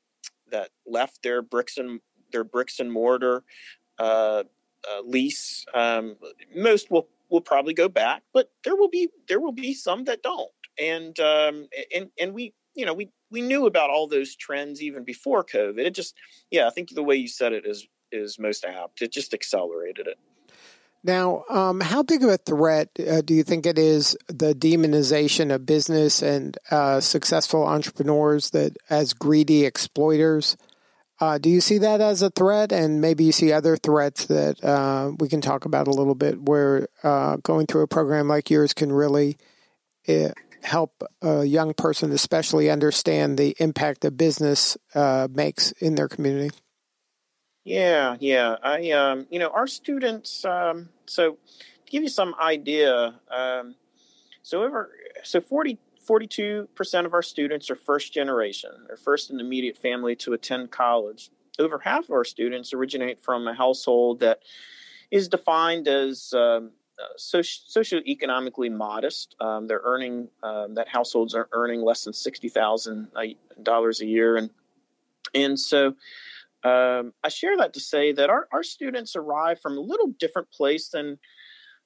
that 0.51 0.71
left 0.87 1.23
their 1.23 1.43
bricks 1.43 1.79
and 1.79 2.01
their 2.33 2.45
bricks 2.45 2.81
and 2.81 2.93
mortar 2.93 3.45
uh, 3.99 4.43
uh, 4.91 5.03
lease. 5.05 5.65
Um, 5.75 6.17
most 6.55 6.91
will 6.91 7.09
will 7.29 7.41
probably 7.41 7.75
go 7.75 7.89
back, 7.89 8.23
but 8.33 8.51
there 8.65 8.77
will 8.77 8.91
be 8.91 9.09
there 9.29 9.41
will 9.41 9.53
be 9.53 9.75
some 9.75 10.05
that 10.05 10.23
don't. 10.23 10.51
And 10.79 11.19
um, 11.21 11.69
and 11.95 12.11
and 12.21 12.35
we 12.35 12.55
you 12.75 12.87
know 12.87 12.95
we 12.95 13.11
we 13.31 13.41
knew 13.41 13.67
about 13.67 13.91
all 13.91 14.07
those 14.07 14.37
trends 14.37 14.83
even 14.83 15.05
before 15.05 15.45
COVID. 15.45 15.79
It 15.79 15.95
just 15.95 16.15
yeah, 16.51 16.67
I 16.67 16.71
think 16.71 16.91
the 16.95 17.03
way 17.03 17.17
you 17.17 17.29
said 17.29 17.53
it 17.53 17.67
is 17.67 17.87
is 18.12 18.39
most 18.39 18.65
apt. 18.65 19.03
It 19.03 19.12
just 19.12 19.35
accelerated 19.35 20.07
it. 20.07 20.19
Now, 21.05 21.45
um, 21.51 21.81
how 21.81 22.05
big 22.05 22.23
of 22.23 22.29
a 22.29 22.37
threat 22.37 22.89
uh, 23.01 23.23
do 23.23 23.35
you 23.35 23.43
think 23.43 23.67
it 23.67 23.77
is 23.77 24.17
the 24.29 24.55
demonization 24.55 25.53
of 25.53 25.67
business 25.67 26.23
and 26.23 26.57
uh, 26.71 27.01
successful 27.01 27.67
entrepreneurs 27.67 28.51
that 28.51 28.77
as 28.89 29.12
greedy 29.12 29.65
exploiters? 29.65 30.57
Uh, 31.23 31.38
do 31.38 31.49
you 31.49 31.61
see 31.61 31.79
that 31.79 32.00
as 32.00 32.21
a 32.21 32.31
threat? 32.31 32.73
And 32.73 33.00
maybe 33.00 33.23
you 33.23 33.31
see 33.31 33.52
other 33.52 33.76
threats 33.76 34.26
that 34.26 34.62
uh, 34.64 35.12
we 35.21 35.29
can 35.29 35.41
talk 35.41 35.64
about 35.64 35.87
a 35.87 35.93
little 35.93 36.17
bit 36.17 36.43
where 36.43 36.88
uh, 37.05 37.37
going 37.37 37.69
through 37.69 37.83
a 37.83 37.87
program 37.87 38.26
like 38.26 38.50
yours 38.50 38.75
can 38.75 38.91
really 38.91 39.38
uh, 40.09 40.31
help 40.64 41.05
a 41.23 41.45
young 41.45 41.75
person, 41.75 42.11
especially, 42.11 42.69
understand 42.69 43.38
the 43.38 43.55
impact 43.61 44.05
a 44.05 44.11
business 44.11 44.76
uh, 44.97 45.29
makes 45.31 45.71
in 45.79 45.95
their 45.95 46.09
community? 46.09 46.50
Yeah, 47.62 48.17
yeah. 48.19 48.57
I, 48.61 48.91
um, 48.91 49.29
you 49.31 49.38
know, 49.38 49.50
our 49.50 49.69
students, 49.69 50.45
um, 50.45 50.88
so 51.07 51.38
to 51.87 51.93
give 51.93 52.02
you 52.02 52.09
some 52.09 52.35
idea, 52.41 53.14
um, 53.31 53.76
so 54.43 54.64
over, 54.64 54.91
so 55.23 55.41
40, 55.41 55.79
42% 56.09 57.07
of 57.07 57.15
our 57.15 57.23
students 57.23 57.71
are 57.71 57.77
first 57.77 58.13
generation, 58.13 58.71
they're 58.87 58.97
first 58.97 59.31
in 59.31 59.37
the 59.37 59.45
immediate 59.45 59.77
family 59.77 60.17
to 60.17 60.33
attend 60.33 60.71
college. 60.71 61.31
Over 61.59 61.79
half 61.79 62.05
of 62.05 62.11
our 62.11 62.25
students 62.25 62.73
originate 62.73 63.21
from 63.21 63.47
a 63.47 63.55
household 63.55 64.21
that 64.21 64.41
is 65.11 65.29
defined 65.29 65.87
as 65.87 66.33
um, 66.33 66.71
uh, 66.99 67.17
soci- 67.19 67.69
socioeconomically 67.69 68.71
modest. 68.73 69.37
Um, 69.41 69.67
they're 69.67 69.83
earning 69.85 70.29
um, 70.43 70.75
that 70.75 70.89
households 70.89 71.35
are 71.35 71.49
earning 71.53 71.83
less 71.83 72.05
than 72.05 72.15
sixty 72.15 72.49
thousand 72.49 73.09
dollars 73.63 74.01
a 74.01 74.07
year, 74.07 74.37
and 74.37 74.51
and 75.35 75.59
so 75.59 75.95
um, 76.65 77.13
I 77.25 77.29
share 77.29 77.57
that 77.57 77.75
to 77.75 77.81
say 77.81 78.13
that 78.13 78.31
our, 78.31 78.49
our 78.53 78.63
students 78.63 79.17
arrive 79.17 79.61
from 79.61 79.77
a 79.77 79.81
little 79.81 80.09
different 80.19 80.51
place 80.53 80.89
than, 80.89 81.19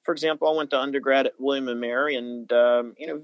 for 0.03 0.11
example, 0.11 0.47
I 0.47 0.55
went 0.55 0.69
to 0.71 0.79
undergrad 0.79 1.25
at 1.25 1.39
William 1.39 1.67
and 1.67 1.81
Mary, 1.81 2.15
and 2.15 2.51
um, 2.51 2.93
you 2.97 3.07
know, 3.07 3.21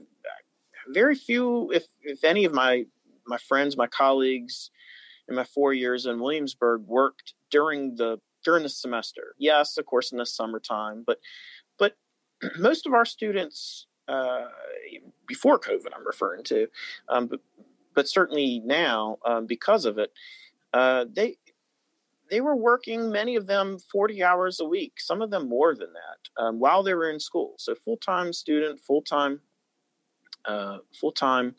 very 0.88 1.16
few, 1.16 1.72
if 1.72 1.86
if 2.02 2.24
any 2.24 2.46
of 2.46 2.54
my 2.54 2.86
my 3.26 3.38
friends, 3.38 3.78
my 3.78 3.88
colleagues, 3.88 4.70
in 5.28 5.36
my 5.36 5.44
four 5.44 5.74
years 5.74 6.06
in 6.06 6.20
Williamsburg 6.20 6.82
worked 6.86 7.34
during 7.50 7.96
the 7.96 8.20
during 8.44 8.64
the 8.64 8.70
semester. 8.70 9.36
Yes, 9.38 9.78
of 9.78 9.86
course, 9.86 10.12
in 10.12 10.18
the 10.18 10.26
summertime, 10.26 11.04
but 11.06 11.20
but 11.78 11.96
most 12.58 12.86
of 12.86 12.94
our 12.94 13.06
students 13.06 13.88
uh, 14.08 14.46
before 15.28 15.60
COVID, 15.60 15.88
I'm 15.96 16.06
referring 16.06 16.44
to, 16.46 16.68
um, 17.10 17.28
but 17.28 17.40
but 17.94 18.08
certainly 18.08 18.62
now 18.66 19.18
um, 19.26 19.46
because 19.46 19.86
of 19.86 19.98
it, 19.98 20.12
uh, 20.74 21.06
they 21.12 21.38
they 22.30 22.42
were 22.42 22.56
working 22.56 23.12
many 23.12 23.36
of 23.36 23.48
them 23.48 23.78
40 23.92 24.24
hours 24.24 24.60
a 24.60 24.66
week 24.66 24.94
some 24.98 25.22
of 25.22 25.30
them 25.30 25.48
more 25.48 25.76
than 25.76 25.90
that 25.94 26.42
um, 26.44 26.58
while 26.58 26.82
they 26.82 26.94
were 26.94 27.10
in 27.10 27.20
school 27.20 27.54
so 27.60 27.76
full-time 27.76 28.34
student 28.34 28.80
full-time 28.80 29.40
uh, 30.46 30.78
full-time 31.00 31.56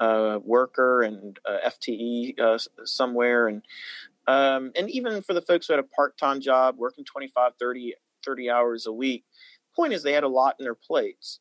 uh, 0.00 0.38
worker 0.42 1.02
and 1.02 1.38
uh, 1.48 1.58
fte 1.70 2.38
uh, 2.40 2.58
somewhere 2.84 3.48
and 3.48 3.62
um, 4.26 4.72
and 4.74 4.88
even 4.90 5.20
for 5.20 5.34
the 5.34 5.42
folks 5.42 5.66
who 5.66 5.74
had 5.74 5.80
a 5.80 5.88
part-time 5.96 6.40
job 6.40 6.76
working 6.78 7.04
25 7.04 7.52
30 7.58 7.94
30 8.24 8.50
hours 8.50 8.86
a 8.86 8.92
week 8.92 9.24
the 9.70 9.76
point 9.76 9.92
is 9.92 10.02
they 10.02 10.12
had 10.12 10.24
a 10.24 10.28
lot 10.28 10.56
in 10.58 10.64
their 10.64 10.74
plates 10.74 11.40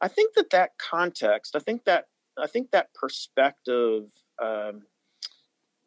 i 0.00 0.08
think 0.08 0.34
that 0.34 0.50
that 0.50 0.70
context 0.78 1.56
i 1.56 1.58
think 1.58 1.84
that 1.84 2.06
i 2.38 2.46
think 2.46 2.70
that 2.70 2.92
perspective 2.94 4.04
um, 4.42 4.82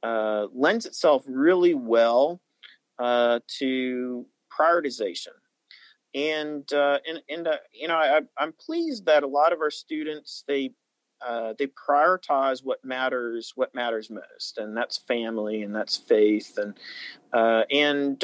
uh, 0.03 0.47
lends 0.53 0.85
itself 0.85 1.23
really 1.27 1.73
well 1.73 2.39
to 2.99 4.25
prioritization. 4.57 5.33
And 6.15 6.71
uh, 6.73 6.99
and 7.07 7.21
and 7.29 7.47
uh, 7.47 7.57
you 7.73 7.87
know 7.87 7.95
I, 7.95 8.21
I'm 8.37 8.53
pleased 8.53 9.05
that 9.05 9.23
a 9.23 9.27
lot 9.27 9.53
of 9.53 9.61
our 9.61 9.69
students 9.69 10.43
they 10.47 10.71
uh, 11.25 11.53
they 11.57 11.67
prioritize 11.67 12.63
what 12.63 12.83
matters 12.83 13.51
what 13.55 13.75
matters 13.75 14.09
most, 14.09 14.57
and 14.57 14.75
that's 14.75 14.97
family 14.97 15.63
and 15.63 15.75
that's 15.75 15.97
faith 15.97 16.57
and 16.57 16.73
uh, 17.33 17.63
and 17.71 18.23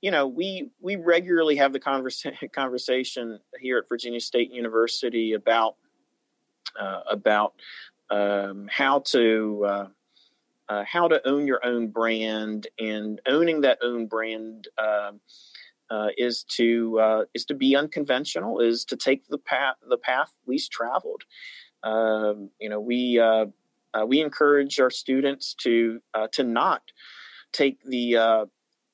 you 0.00 0.10
know 0.10 0.26
we 0.26 0.70
we 0.80 0.96
regularly 0.96 1.56
have 1.56 1.72
the 1.72 1.80
conversa- 1.80 2.52
conversation 2.52 3.40
here 3.58 3.78
at 3.78 3.88
Virginia 3.88 4.20
State 4.20 4.52
University 4.52 5.32
about 5.32 5.76
about 7.10 7.54
um, 8.10 8.68
how 8.70 9.00
to 9.00 9.88
uh, 10.68 10.84
how 10.86 11.08
to 11.08 11.26
own 11.26 11.46
your 11.46 11.64
own 11.64 11.88
brand, 11.88 12.66
and 12.78 13.20
owning 13.26 13.62
that 13.62 13.78
own 13.82 14.06
brand 14.06 14.68
uh, 15.90 15.94
uh, 15.94 16.08
is 16.16 16.44
to 16.44 16.98
uh, 16.98 17.24
is 17.34 17.44
to 17.46 17.54
be 17.54 17.76
unconventional, 17.76 18.60
is 18.60 18.84
to 18.86 18.96
take 18.96 19.26
the 19.28 19.38
path 19.38 19.76
the 19.88 19.98
path 19.98 20.32
least 20.46 20.70
traveled. 20.70 21.22
Um, 21.82 22.50
you 22.60 22.68
know, 22.68 22.80
we 22.80 23.18
uh, 23.18 23.46
uh, 23.92 24.04
we 24.06 24.20
encourage 24.20 24.80
our 24.80 24.90
students 24.90 25.54
to 25.60 26.00
to 26.32 26.42
not 26.42 26.82
take 27.52 27.82
the 27.84 28.48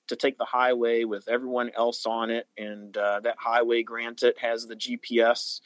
to 0.09 0.16
take 0.16 0.38
the 0.38 0.44
highway 0.44 1.05
with 1.05 1.29
everyone 1.29 1.70
else 1.76 2.05
on 2.07 2.31
it, 2.31 2.48
and 2.59 2.94
that 2.94 3.37
highway, 3.38 3.83
granted, 3.83 4.35
has 4.40 4.66
the 4.66 4.76
GPS. 4.76 5.61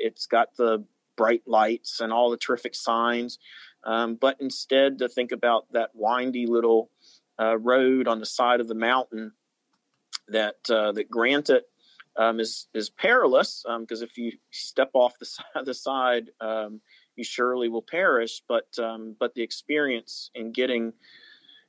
it's 0.00 0.26
got 0.26 0.56
the 0.56 0.84
bright 1.16 1.42
lights 1.46 2.00
and 2.00 2.12
all 2.12 2.30
the 2.30 2.36
terrific 2.36 2.76
signs 2.76 3.40
um, 3.84 4.16
but 4.16 4.36
instead 4.40 4.98
to 4.98 5.08
think 5.08 5.32
about 5.32 5.66
that 5.72 5.90
windy 5.94 6.46
little 6.46 6.90
uh, 7.40 7.58
road 7.58 8.08
on 8.08 8.20
the 8.20 8.26
side 8.26 8.60
of 8.60 8.68
the 8.68 8.74
mountain 8.74 9.32
that 10.28 10.56
uh, 10.70 10.92
that 10.92 11.10
granted 11.10 11.62
um, 12.16 12.40
is 12.40 12.68
is 12.74 12.90
perilous 12.90 13.64
because 13.80 14.02
um, 14.02 14.08
if 14.08 14.18
you 14.18 14.32
step 14.50 14.90
off 14.94 15.18
the 15.18 15.26
side, 15.26 15.64
the 15.64 15.74
side 15.74 16.30
um, 16.40 16.80
you 17.16 17.24
surely 17.24 17.68
will 17.68 17.82
perish. 17.82 18.42
But 18.48 18.68
um, 18.78 19.16
but 19.18 19.34
the 19.34 19.42
experience 19.42 20.30
in 20.34 20.52
getting 20.52 20.92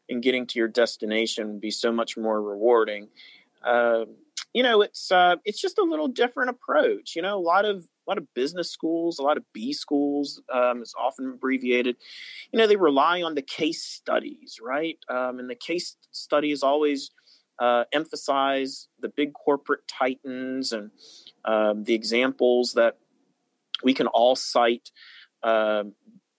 in 0.09 0.21
getting 0.21 0.47
to 0.47 0.59
your 0.59 0.67
destination 0.67 1.47
would 1.47 1.61
be 1.61 1.71
so 1.71 1.91
much 1.91 2.17
more 2.17 2.41
rewarding. 2.41 3.07
Uh, 3.63 4.05
you 4.53 4.63
know, 4.63 4.81
it's 4.81 5.11
uh, 5.11 5.35
it's 5.45 5.61
just 5.61 5.77
a 5.77 5.83
little 5.83 6.07
different 6.07 6.49
approach. 6.49 7.15
You 7.15 7.21
know, 7.21 7.37
a 7.37 7.39
lot 7.39 7.65
of 7.65 7.77
a 7.77 8.09
lot 8.09 8.17
of 8.17 8.33
business 8.33 8.71
schools, 8.71 9.19
a 9.19 9.23
lot 9.23 9.37
of 9.37 9.43
B 9.53 9.71
schools, 9.73 10.41
um, 10.51 10.81
is 10.81 10.95
often 10.99 11.29
abbreviated. 11.29 11.95
You 12.51 12.57
know, 12.57 12.65
they 12.65 12.75
rely 12.75 13.21
on 13.21 13.35
the 13.35 13.43
case 13.43 13.83
studies, 13.83 14.59
right? 14.61 14.97
Um, 15.07 15.37
and 15.37 15.49
the 15.49 15.55
case 15.55 15.95
study 16.11 16.51
is 16.51 16.63
always 16.63 17.11
uh, 17.59 17.83
emphasize 17.91 18.87
the 18.99 19.09
big 19.09 19.33
corporate 19.33 19.87
titans 19.87 20.71
and 20.71 20.91
um, 21.45 21.83
the 21.83 21.93
examples 21.93 22.73
that 22.73 22.97
we 23.83 23.93
can 23.93 24.07
all 24.07 24.35
cite 24.35 24.91
uh, 25.43 25.83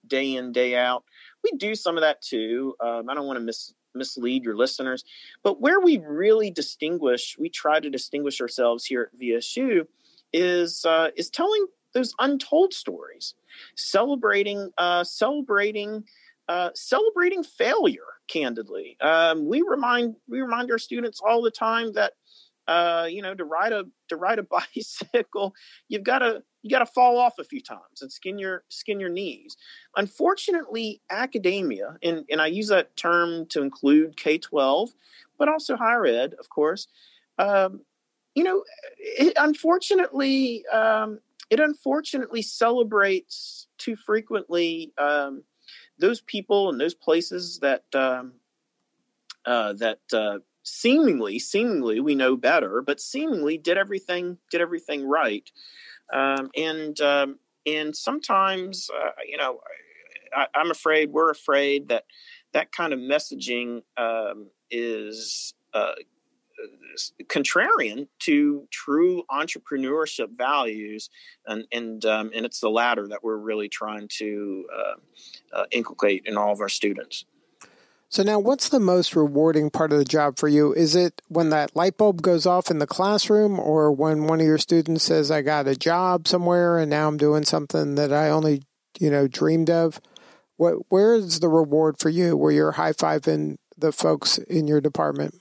day 0.07 0.35
in, 0.35 0.53
day 0.53 0.77
out. 0.77 1.05
We 1.43 1.53
do 1.57 1.75
some 1.75 1.97
of 1.97 2.03
that 2.03 2.21
too. 2.23 2.75
Um, 2.81 3.09
I 3.09 3.15
don't 3.15 3.27
want 3.27 3.39
to 3.39 3.75
mislead 3.95 4.45
your 4.45 4.57
listeners. 4.57 5.05
But 5.43 5.61
where 5.61 5.81
we 5.81 5.99
really 5.99 6.51
distinguish, 6.51 7.37
we 7.39 7.49
try 7.49 7.81
to 7.81 7.91
distinguish 7.91 8.41
ourselves 8.41 8.85
here 8.85 9.11
at 9.13 9.21
VSU 9.21 9.87
is 10.33 10.85
uh, 10.85 11.09
is 11.17 11.31
telling 11.31 11.67
those 11.93 12.15
untold 12.19 12.73
stories, 12.73 13.35
celebrating 13.75 14.71
uh, 14.79 15.05
celebrating 15.05 16.05
uh, 16.49 16.71
celebrating 16.75 17.43
failure. 17.43 18.03
Candidly, 18.31 18.97
um, 19.01 19.49
we 19.49 19.63
remind 19.63 20.15
we 20.29 20.41
remind 20.41 20.71
our 20.71 20.79
students 20.79 21.21
all 21.21 21.43
the 21.43 21.51
time 21.51 21.93
that 21.95 22.13
uh, 22.69 23.09
you 23.11 23.23
know 23.23 23.35
to 23.35 23.45
ride 23.45 23.73
a 23.73 23.85
to 24.09 24.17
ride 24.17 24.39
a 24.39 24.43
bicycle, 24.75 25.53
you've 25.89 26.05
got 26.05 26.21
to 26.21 26.43
you 26.63 26.71
got 26.71 26.79
to 26.79 26.87
fall 26.87 27.19
off 27.19 27.39
a 27.41 27.45
few 27.45 27.61
times 27.61 28.03
and 28.03 28.13
skin 28.13 28.39
your 28.39 28.63
skin 28.69 29.01
your 29.01 29.09
knees. 29.09 29.57
Unfortunately, 29.97 31.01
academia, 31.11 31.97
and, 32.03 32.25
and 32.31 32.41
I 32.41 32.47
use 32.47 32.69
that 32.69 32.97
term 32.97 33.47
to 33.47 33.63
include 33.63 34.17
K 34.17 34.39
twelve, 34.39 34.91
but 35.37 35.49
also 35.49 35.77
higher 35.77 36.07
ed, 36.07 36.35
of 36.39 36.49
course. 36.51 36.87
Um, 37.39 37.81
you 38.37 38.45
know, 38.45 38.63
it 38.99 39.33
unfortunately, 39.39 40.65
um, 40.67 41.19
it 41.51 41.59
unfortunately 41.59 42.43
celebrates 42.43 43.67
too 43.77 43.97
frequently 43.97 44.93
um, 44.99 45.43
those 46.01 46.21
people 46.21 46.69
and 46.71 46.81
those 46.81 46.95
places 46.95 47.59
that 47.61 47.85
um, 47.95 48.33
uh, 49.45 49.73
that 49.75 50.01
uh, 50.13 50.39
seemingly, 50.63 51.39
seemingly 51.39 52.01
we 52.01 52.15
know 52.15 52.37
better, 52.37 52.83
but 52.83 53.01
seemingly 53.01 53.59
did 53.59 53.79
everything 53.79 54.39
did 54.51 54.61
everything 54.61 55.07
right, 55.07 55.51
um, 56.13 56.51
and 56.57 57.01
um, 57.01 57.39
and 57.67 57.97
sometimes 57.97 58.91
uh, 58.91 59.11
you 59.29 59.37
know, 59.37 59.61
I, 60.37 60.47
am 60.55 60.71
afraid 60.71 61.13
we're 61.13 61.31
afraid 61.31 61.89
that 61.89 62.05
that 62.53 62.73
kind 62.73 62.93
of 62.93 62.99
messaging 62.99 63.83
um, 63.97 64.49
is 64.71 65.55
uh, 65.73 65.93
contrarian 67.25 68.09
to 68.21 68.67
true 68.71 69.23
entrepreneurship 69.31 70.37
values, 70.37 71.11
and 71.47 71.65
and 71.73 72.05
um, 72.05 72.31
and 72.35 72.45
it's 72.47 72.61
the 72.61 72.71
latter 72.71 73.09
that 73.09 73.23
we're 73.23 73.37
really 73.37 73.69
trying 73.69 74.09
to 74.19 74.67
uh, 74.75 75.59
uh, 75.59 75.65
inculcate 75.71 76.23
in 76.27 76.37
all 76.37 76.53
of 76.53 76.61
our 76.61 76.69
students. 76.69 77.25
So 78.09 78.25
now, 78.25 78.41
what's 78.41 78.71
the 78.71 78.81
most 78.81 79.15
rewarding 79.15 79.71
part 79.71 79.93
of 79.93 79.99
the 79.99 80.05
job 80.05 80.37
for 80.37 80.49
you? 80.49 80.73
Is 80.73 80.97
it 80.97 81.23
when 81.29 81.51
that 81.51 81.77
light 81.77 81.97
bulb 81.97 82.23
goes 82.23 82.45
off 82.45 82.69
in 82.69 82.81
the 82.81 82.87
classroom, 82.87 83.61
or 83.61 83.93
when 83.93 84.27
one 84.27 84.41
of 84.41 84.47
your 84.47 84.59
students 84.59 85.05
says, 85.05 85.31
"I 85.31 85.43
got 85.43 85.69
a 85.69 85.77
job 85.77 86.27
somewhere, 86.27 86.79
and 86.79 86.91
now 86.91 87.07
I'm 87.07 87.17
doing 87.17 87.45
something 87.45 87.95
that 87.95 88.13
I 88.13 88.31
only, 88.31 88.63
you 88.99 89.11
know, 89.11 89.29
dreamed 89.29 89.71
of"? 89.71 90.01
What, 90.57 90.75
where 90.89 91.15
is 91.15 91.41
the 91.41 91.49
reward 91.49 91.99
for 91.99 92.11
you? 92.11 92.37
Where 92.37 92.53
you're 92.53 92.73
high 92.73 92.93
fiving 92.93 93.57
the 93.79 93.93
folks 93.93 94.39
in 94.39 94.67
your 94.67 94.81
department? 94.81 95.41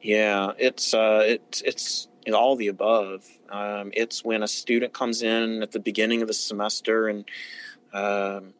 Yeah, 0.00 0.52
it's 0.58 0.94
uh, 0.94 1.22
it's 1.24 1.62
it's 1.62 2.08
all 2.32 2.56
the 2.56 2.68
above. 2.68 3.24
Um, 3.50 3.90
it's 3.92 4.24
when 4.24 4.42
a 4.42 4.48
student 4.48 4.92
comes 4.92 5.22
in 5.22 5.62
at 5.62 5.72
the 5.72 5.80
beginning 5.80 6.22
of 6.22 6.28
the 6.28 6.34
semester 6.34 7.08
and 7.08 7.24
um, 7.92 8.54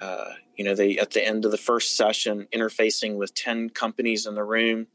uh, 0.00 0.32
you 0.56 0.64
know 0.64 0.74
they 0.74 0.98
at 0.98 1.12
the 1.12 1.24
end 1.24 1.44
of 1.44 1.50
the 1.50 1.58
first 1.58 1.96
session 1.96 2.48
interfacing 2.52 3.16
with 3.16 3.34
10 3.34 3.70
companies 3.70 4.26
in 4.26 4.34
the 4.34 4.44
room 4.44 4.88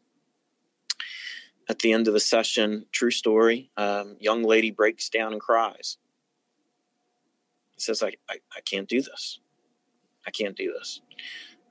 at 1.69 1.80
the 1.80 1.93
end 1.93 2.08
of 2.08 2.13
the 2.13 2.19
session 2.19 2.86
true 2.91 3.12
story 3.12 3.71
um, 3.78 4.17
young 4.19 4.43
lady 4.43 4.69
breaks 4.69 5.10
down 5.10 5.32
and 5.32 5.41
cries 5.41 5.97
says, 7.84 8.02
I, 8.02 8.13
I, 8.30 8.38
I 8.56 8.62
can't 8.62 8.88
do 8.88 9.02
this. 9.02 9.39
I 10.26 10.32
can't 10.32 10.56
do 10.56 10.71
this. 10.71 11.02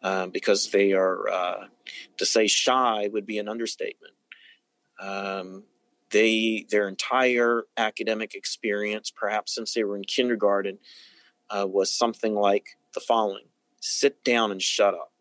Uh, 0.02 0.26
because 0.26 0.70
they 0.70 0.92
are, 0.92 1.28
uh, 1.28 1.64
to 2.16 2.26
say 2.26 2.48
shy 2.48 3.08
would 3.12 3.24
be 3.24 3.38
an 3.38 3.48
understatement. 3.48 4.14
Um, 5.00 5.62
they, 6.10 6.66
their 6.70 6.88
entire 6.88 7.64
academic 7.76 8.34
experience, 8.34 9.12
perhaps 9.14 9.54
since 9.54 9.74
they 9.74 9.84
were 9.84 9.96
in 9.96 10.02
kindergarten, 10.02 10.78
uh, 11.50 11.66
was 11.68 11.92
something 11.92 12.34
like 12.34 12.66
the 12.94 13.00
following 13.00 13.44
sit 13.82 14.22
down 14.24 14.52
and 14.52 14.62
shut 14.62 14.94
up. 14.94 15.12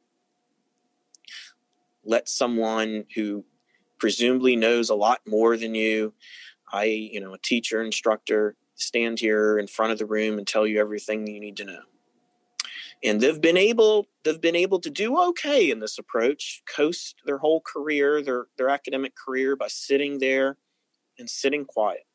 Let 2.04 2.30
someone 2.30 3.06
who 3.16 3.44
presumably 3.98 4.56
knows 4.56 4.90
a 4.90 4.96
lot 4.96 5.22
more 5.28 5.58
than 5.58 5.76
you, 5.76 6.14
I, 6.72 6.86
you 6.86 7.20
know, 7.20 7.34
a 7.34 7.40
teacher, 7.40 7.84
instructor, 7.84 8.56
stand 8.76 9.20
here 9.20 9.60
in 9.60 9.68
front 9.68 9.92
of 9.92 9.98
the 9.98 10.06
room 10.06 10.38
and 10.38 10.48
tell 10.48 10.66
you 10.66 10.80
everything 10.80 11.28
you 11.28 11.40
need 11.40 11.58
to 11.58 11.66
know. 11.66 11.82
And 13.04 13.20
they've 13.20 13.42
been 13.42 13.58
able 13.58 14.08
they've 14.24 14.40
been 14.40 14.56
able 14.56 14.80
to 14.80 14.90
do 14.90 15.20
okay 15.30 15.72
in 15.72 15.80
this 15.80 15.98
approach, 15.98 16.62
coast 16.74 17.16
their 17.26 17.40
whole 17.40 17.62
career, 17.62 18.22
their 18.22 18.48
their 18.58 18.70
academic 18.70 19.14
career 19.16 19.56
by 19.56 19.68
sitting 19.68 20.20
there 20.20 20.58
and 21.18 21.30
sitting 21.30 21.66
quiet. 21.66 22.06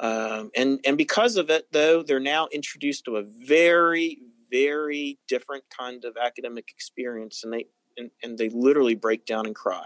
Um, 0.00 0.50
and 0.56 0.80
and 0.86 0.96
because 0.96 1.36
of 1.36 1.50
it, 1.50 1.66
though, 1.72 2.02
they're 2.02 2.20
now 2.20 2.48
introduced 2.52 3.04
to 3.04 3.16
a 3.16 3.22
very 3.22 4.18
very 4.50 5.18
different 5.28 5.64
kind 5.76 6.04
of 6.04 6.16
academic 6.16 6.70
experience, 6.70 7.44
and 7.44 7.52
they 7.52 7.66
and, 7.96 8.10
and 8.22 8.38
they 8.38 8.48
literally 8.48 8.94
break 8.94 9.26
down 9.26 9.46
and 9.46 9.54
cry. 9.54 9.84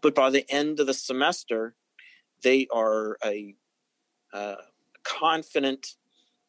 But 0.00 0.14
by 0.14 0.30
the 0.30 0.44
end 0.50 0.80
of 0.80 0.86
the 0.86 0.94
semester, 0.94 1.76
they 2.42 2.66
are 2.72 3.16
a 3.24 3.54
uh, 4.32 4.56
confident, 5.04 5.94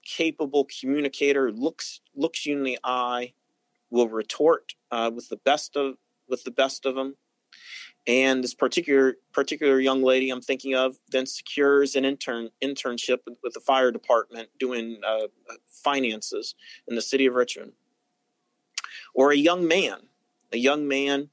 capable 0.06 0.68
communicator. 0.80 1.52
looks 1.52 2.02
looks 2.16 2.46
you 2.46 2.58
in 2.58 2.63
the 2.63 2.80
eye, 2.84 3.34
will 3.89 4.10
retort 4.10 4.74
uh, 4.92 5.12
with 5.13 5.30
the 5.30 5.38
best 5.38 5.76
of 5.76 5.96
with 6.28 6.44
the 6.44 6.52
best 6.52 6.86
of 6.86 6.96
them. 6.96 7.16
And 8.06 8.44
this 8.44 8.54
particular 8.54 9.16
particular 9.32 9.80
young 9.80 10.04
lady 10.04 10.30
I'm 10.30 10.42
thinking 10.42 10.76
of 10.76 10.98
then 11.10 11.26
secures 11.26 11.96
an 11.96 12.04
intern 12.04 12.50
internship 12.62 13.20
with 13.42 13.54
the 13.54 13.60
fire 13.60 13.92
department 13.92 14.50
doing 14.60 15.00
uh, 15.06 15.28
finances 15.68 16.56
in 16.88 16.96
the 16.96 17.02
city 17.02 17.26
of 17.26 17.36
Richmond. 17.36 17.74
Or 19.13 19.32
a 19.32 19.38
young 19.38 19.68
man, 19.68 19.98
a 20.52 20.58
young 20.58 20.88
man 20.88 21.30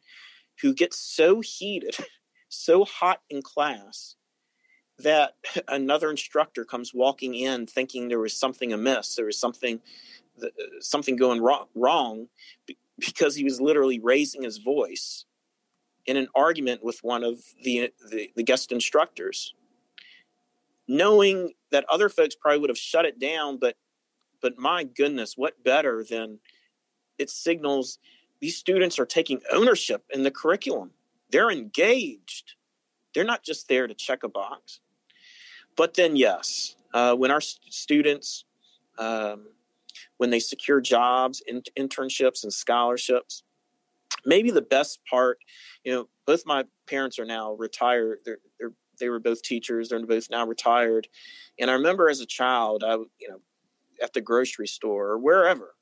who 0.61 0.75
gets 0.75 0.99
so 0.99 1.41
heated, 1.41 1.97
so 2.49 2.85
hot 2.85 3.23
in 3.31 3.43
class 3.43 4.17
that 5.03 5.35
another 5.69 6.11
instructor 6.11 6.65
comes 6.65 6.95
walking 6.95 7.35
in 7.35 7.67
thinking 7.67 8.09
there 8.09 8.19
was 8.19 8.37
something 8.37 8.73
amiss, 8.73 9.17
there 9.17 9.27
was 9.27 9.39
something 9.39 9.81
uh, 10.43 10.47
something 10.81 11.17
going 11.17 11.41
wrong, 11.41 11.67
wrong 11.75 12.29
because 12.99 13.35
he 13.35 13.45
was 13.45 13.61
literally 13.61 13.99
raising 13.99 14.43
his 14.43 14.59
voice 14.59 15.25
in 16.07 16.17
an 16.17 16.29
argument 16.35 16.83
with 16.83 16.99
one 17.03 17.23
of 17.23 17.39
the, 17.63 17.93
the, 18.11 18.31
the 18.37 18.43
guest 18.43 18.73
instructors 18.73 19.55
knowing 20.89 21.53
that 21.71 21.85
other 21.89 22.09
folks 22.09 22.35
probably 22.35 22.59
would 22.59 22.71
have 22.71 22.79
shut 22.79 23.05
it 23.05 23.19
down 23.19 23.59
but 23.59 23.77
but 24.41 24.59
my 24.59 24.83
goodness 24.83 25.35
what 25.37 25.63
better 25.63 26.03
than 26.03 26.39
it 27.19 27.31
signals 27.31 27.99
these 28.41 28.57
students 28.57 28.99
are 28.99 29.07
taking 29.07 29.41
ownership 29.53 30.03
in 30.11 30.23
the 30.23 30.31
curriculum. 30.31 30.91
They're 31.31 31.51
engaged. 31.51 32.55
They're 33.15 33.25
not 33.25 33.45
just 33.45 33.69
there 33.69 33.87
to 33.87 33.95
check 33.95 34.23
a 34.23 34.29
box 34.29 34.81
but 35.77 35.95
then, 35.95 36.17
yes, 36.17 36.77
uh, 36.93 37.15
when 37.15 37.31
our 37.31 37.41
st- 37.41 37.73
students, 37.73 38.45
um, 38.99 39.47
when 40.17 40.31
they 40.31 40.41
secure 40.41 40.81
jobs, 40.81 41.43
in- 41.47 41.63
internships, 41.79 42.43
and 42.43 42.53
scholarships, 42.53 43.43
maybe 44.25 44.51
the 44.51 44.63
best 44.63 45.01
part, 45.09 45.39
you 45.85 45.93
know, 45.93 46.09
both 46.27 46.45
my 46.47 46.65
parents 46.87 47.19
are 47.19 47.25
now 47.25 47.55
retired. 47.55 48.19
They're, 48.25 48.39
they're 48.59 48.73
they 49.01 49.09
were 49.09 49.19
both 49.19 49.43
teachers. 49.43 49.89
They're 49.89 50.05
both 50.05 50.29
now 50.31 50.47
retired. 50.47 51.09
And 51.59 51.71
I 51.71 51.75
remember 51.75 52.09
as 52.09 52.21
a 52.21 52.27
child, 52.27 52.85
I 52.85 52.93
you 52.93 53.29
know, 53.29 53.41
at 54.03 54.13
the 54.13 54.21
grocery 54.21 54.67
store 54.67 55.09
or 55.09 55.19
wherever, 55.19 55.75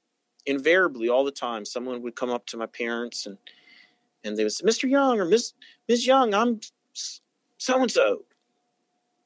invariably 0.47 1.09
all 1.09 1.25
the 1.25 1.31
time, 1.33 1.65
someone 1.65 2.01
would 2.03 2.17
come 2.17 2.31
up 2.31 2.47
to 2.47 2.57
my 2.57 2.67
parents 2.67 3.27
and 3.27 3.37
and 4.25 4.37
they 4.37 4.43
would 4.45 4.53
say, 4.53 4.65
"Mr. 4.65 4.89
Young 4.89 5.21
or 5.21 5.25
Miss 5.25 5.53
Miss 5.89 6.07
Young, 6.07 6.35
I'm 6.35 6.61
so 6.93 7.83
and 7.83 7.91
so," 7.91 8.25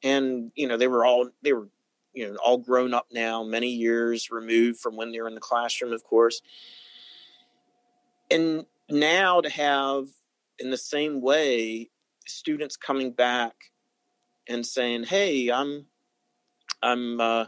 and 0.03 0.51
you 0.55 0.67
know 0.67 0.77
they 0.77 0.89
were 0.89 1.05
all 1.05 1.29
they 1.43 1.53
were 1.53 1.69
you 2.13 2.29
know 2.29 2.37
all 2.45 2.59
grown 2.59 2.95
up 2.95 3.07
now 3.13 3.43
many 3.43 3.69
years 3.69 4.31
removed 4.31 4.81
from 4.81 4.97
when 4.97 5.13
they 5.13 5.21
were 5.21 5.29
in 5.29 5.35
the 5.35 5.41
classroom 5.41 5.93
of 5.93 6.05
course. 6.05 6.41
And 8.31 8.67
now 8.89 9.41
to 9.41 9.51
have 9.51 10.07
in 10.59 10.71
the 10.71 10.77
same 10.77 11.21
way 11.21 11.91
students 12.27 12.77
coming 12.77 13.11
back 13.11 13.55
and 14.49 14.67
saying 14.67 15.05
hey 15.05 15.51
i'm 15.51 15.87
i'm 16.83 17.21
uh, 17.21 17.47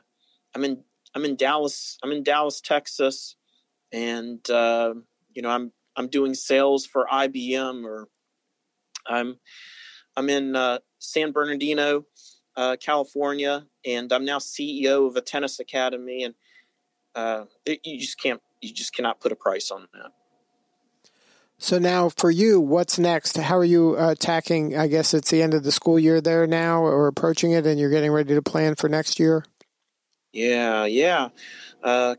i'm 0.54 0.64
in 0.64 0.82
i'm 1.14 1.24
in 1.24 1.36
dallas 1.36 1.98
i'm 2.02 2.12
in 2.12 2.22
dallas 2.22 2.60
texas 2.60 3.36
and 3.92 4.48
uh, 4.50 4.94
you 5.32 5.42
know 5.42 5.50
i'm 5.50 5.72
i'm 5.96 6.08
doing 6.08 6.34
sales 6.34 6.86
for 6.86 7.06
ibm 7.12 7.84
or 7.84 8.08
i'm 9.06 9.36
i'm 10.16 10.28
in 10.28 10.56
uh, 10.56 10.78
san 10.98 11.32
bernardino 11.32 12.04
uh, 12.56 12.76
California, 12.80 13.66
and 13.84 14.12
I'm 14.12 14.24
now 14.24 14.38
CEO 14.38 15.06
of 15.06 15.16
a 15.16 15.20
tennis 15.20 15.60
academy. 15.60 16.24
And 16.24 16.34
uh, 17.14 17.44
it, 17.64 17.80
you 17.84 17.98
just 17.98 18.20
can't, 18.20 18.40
you 18.60 18.72
just 18.72 18.94
cannot 18.94 19.20
put 19.20 19.32
a 19.32 19.36
price 19.36 19.70
on 19.70 19.88
that. 19.92 20.12
So 21.58 21.78
now, 21.78 22.08
for 22.08 22.30
you, 22.30 22.60
what's 22.60 22.98
next? 22.98 23.36
How 23.36 23.56
are 23.56 23.64
you 23.64 23.96
uh, 23.96 24.10
attacking? 24.10 24.76
I 24.76 24.88
guess 24.88 25.14
it's 25.14 25.30
the 25.30 25.40
end 25.40 25.54
of 25.54 25.62
the 25.62 25.72
school 25.72 25.98
year 25.98 26.20
there 26.20 26.46
now, 26.46 26.82
or 26.82 27.06
approaching 27.06 27.52
it, 27.52 27.66
and 27.66 27.78
you're 27.78 27.90
getting 27.90 28.10
ready 28.10 28.34
to 28.34 28.42
plan 28.42 28.74
for 28.74 28.88
next 28.88 29.20
year. 29.20 29.44
Yeah, 30.32 30.84
yeah. 30.84 31.28
Uh, 31.82 32.16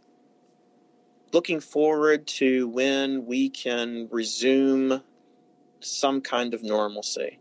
looking 1.33 1.59
forward 1.59 2.27
to 2.27 2.67
when 2.69 3.25
we 3.25 3.49
can 3.49 4.07
resume 4.09 5.01
some 5.81 6.21
kind 6.21 6.53
of 6.53 6.63
normalcy. 6.63 7.39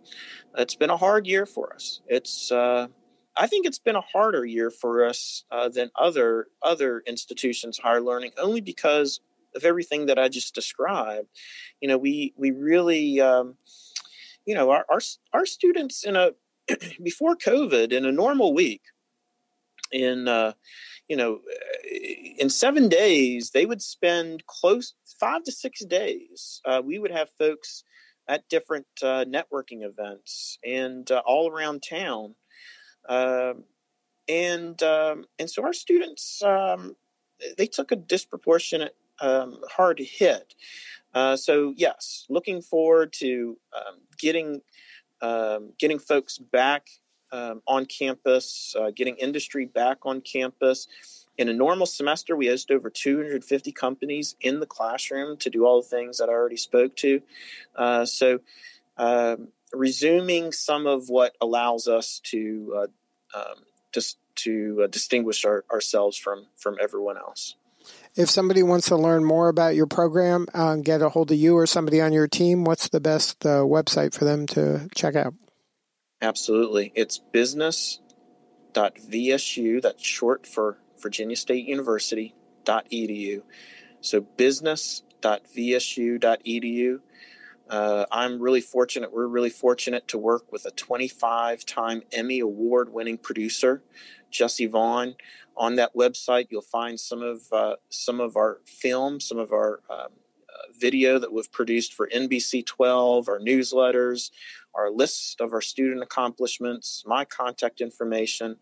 It's 0.56 0.76
been 0.76 0.90
a 0.90 0.96
hard 0.96 1.26
year 1.26 1.46
for 1.46 1.74
us. 1.74 2.00
It's 2.06 2.52
uh, 2.52 2.88
I 3.36 3.46
think 3.46 3.66
it's 3.66 3.78
been 3.78 3.96
a 3.96 4.00
harder 4.00 4.44
year 4.44 4.70
for 4.70 5.04
us 5.04 5.44
uh, 5.50 5.68
than 5.68 5.90
other 5.98 6.46
other 6.62 7.02
institutions 7.06 7.78
higher 7.78 8.00
learning, 8.00 8.32
only 8.38 8.60
because 8.60 9.20
of 9.56 9.64
everything 9.64 10.06
that 10.06 10.18
I 10.18 10.28
just 10.28 10.54
described. 10.54 11.28
You 11.80 11.88
know, 11.88 11.98
we 11.98 12.34
we 12.36 12.52
really, 12.52 13.20
um, 13.20 13.56
you 14.46 14.54
know, 14.54 14.70
our, 14.70 14.84
our 14.88 15.00
our 15.32 15.46
students 15.46 16.04
in 16.04 16.16
a 16.16 16.30
before 17.02 17.36
COVID 17.36 17.92
in 17.92 18.04
a 18.04 18.12
normal 18.12 18.54
week, 18.54 18.82
in 19.90 20.28
uh, 20.28 20.52
you 21.08 21.16
know, 21.16 21.40
in 22.38 22.48
seven 22.48 22.88
days 22.88 23.50
they 23.50 23.66
would 23.66 23.82
spend 23.82 24.46
close 24.46 24.94
five 25.18 25.42
to 25.44 25.52
six 25.52 25.84
days. 25.84 26.60
Uh, 26.64 26.80
we 26.84 27.00
would 27.00 27.10
have 27.10 27.28
folks 27.38 27.82
at 28.28 28.48
different 28.48 28.86
uh, 29.02 29.24
networking 29.24 29.82
events 29.82 30.58
and 30.64 31.10
uh, 31.10 31.22
all 31.26 31.50
around 31.50 31.82
town. 31.82 32.34
Um, 33.08 33.64
and 34.28 34.82
um, 34.82 35.26
and 35.38 35.50
so 35.50 35.62
our 35.62 35.74
students 35.74 36.42
um, 36.42 36.96
they 37.58 37.66
took 37.66 37.92
a 37.92 37.96
disproportionate 37.96 38.96
um, 39.20 39.58
hard 39.70 39.98
hit. 39.98 40.54
Uh, 41.12 41.36
so 41.36 41.74
yes, 41.76 42.24
looking 42.30 42.62
forward 42.62 43.12
to 43.12 43.58
um, 43.76 44.00
getting 44.18 44.62
getting 45.78 45.98
folks 45.98 46.38
back 46.38 46.88
on 47.32 47.86
campus, 47.86 48.74
uh, 48.78 48.90
getting 48.94 49.16
industry 49.16 49.66
back 49.66 49.98
on 50.04 50.20
campus 50.20 50.86
in 51.36 51.48
a 51.48 51.52
normal 51.52 51.86
semester, 51.86 52.36
we 52.36 52.46
host 52.46 52.70
over 52.70 52.90
250 52.90 53.72
companies 53.72 54.36
in 54.40 54.60
the 54.60 54.66
classroom 54.66 55.36
to 55.38 55.50
do 55.50 55.66
all 55.66 55.82
the 55.82 55.88
things 55.88 56.18
that 56.18 56.28
I 56.28 56.32
already 56.32 56.56
spoke 56.56 56.94
to. 56.96 57.20
Uh, 57.74 58.04
so, 58.04 58.40
um, 58.96 59.48
resuming 59.72 60.52
some 60.52 60.86
of 60.86 61.08
what 61.08 61.34
allows 61.40 61.88
us 61.88 62.20
to 62.24 62.74
uh, 62.76 63.38
um, 63.38 63.56
just 63.92 64.18
to 64.36 64.82
uh, 64.84 64.86
distinguish 64.86 65.44
our, 65.44 65.64
ourselves 65.72 66.16
from 66.16 66.46
from 66.56 66.76
everyone 66.80 67.16
else. 67.16 67.56
If 68.16 68.30
somebody 68.30 68.62
wants 68.62 68.86
to 68.88 68.96
learn 68.96 69.24
more 69.24 69.48
about 69.48 69.74
your 69.74 69.86
program, 69.86 70.46
uh, 70.54 70.76
get 70.76 71.02
a 71.02 71.08
hold 71.08 71.32
of 71.32 71.36
you 71.36 71.56
or 71.56 71.66
somebody 71.66 72.00
on 72.00 72.12
your 72.12 72.28
team. 72.28 72.64
What's 72.64 72.88
the 72.88 73.00
best 73.00 73.44
uh, 73.44 73.60
website 73.60 74.14
for 74.14 74.24
them 74.24 74.46
to 74.48 74.88
check 74.94 75.16
out? 75.16 75.34
Absolutely, 76.22 76.92
it's 76.94 77.18
business.vsu. 77.18 79.82
That's 79.82 80.02
short 80.02 80.46
for 80.46 80.78
Virginia 81.04 81.36
State 81.36 81.66
University.edu. 81.66 83.42
So 84.00 84.22
business.vsu.edu. 84.22 87.00
Uh, 87.68 88.06
I'm 88.10 88.40
really 88.40 88.62
fortunate. 88.62 89.12
We're 89.12 89.26
really 89.26 89.50
fortunate 89.50 90.08
to 90.08 90.18
work 90.18 90.50
with 90.50 90.64
a 90.64 90.70
25 90.70 91.66
time 91.66 92.02
Emmy 92.10 92.40
Award 92.40 92.90
winning 92.92 93.18
producer, 93.18 93.82
Jesse 94.30 94.66
Vaughn. 94.66 95.14
On 95.56 95.76
that 95.76 95.94
website, 95.94 96.48
you'll 96.50 96.62
find 96.62 96.98
some 96.98 97.22
of 97.22 97.42
uh, 97.52 97.76
some 97.90 98.20
of 98.20 98.36
our 98.36 98.60
film, 98.64 99.20
some 99.20 99.38
of 99.38 99.52
our 99.52 99.80
um, 99.88 100.08
video 100.78 101.18
that 101.18 101.32
we've 101.32 101.50
produced 101.50 101.94
for 101.94 102.08
NBC 102.08 102.64
12, 102.64 103.28
our 103.28 103.38
newsletters, 103.38 104.30
our 104.74 104.90
list 104.90 105.40
of 105.40 105.52
our 105.52 105.60
student 105.60 106.02
accomplishments, 106.02 107.04
my 107.06 107.24
contact 107.24 107.80
information, 107.80 108.56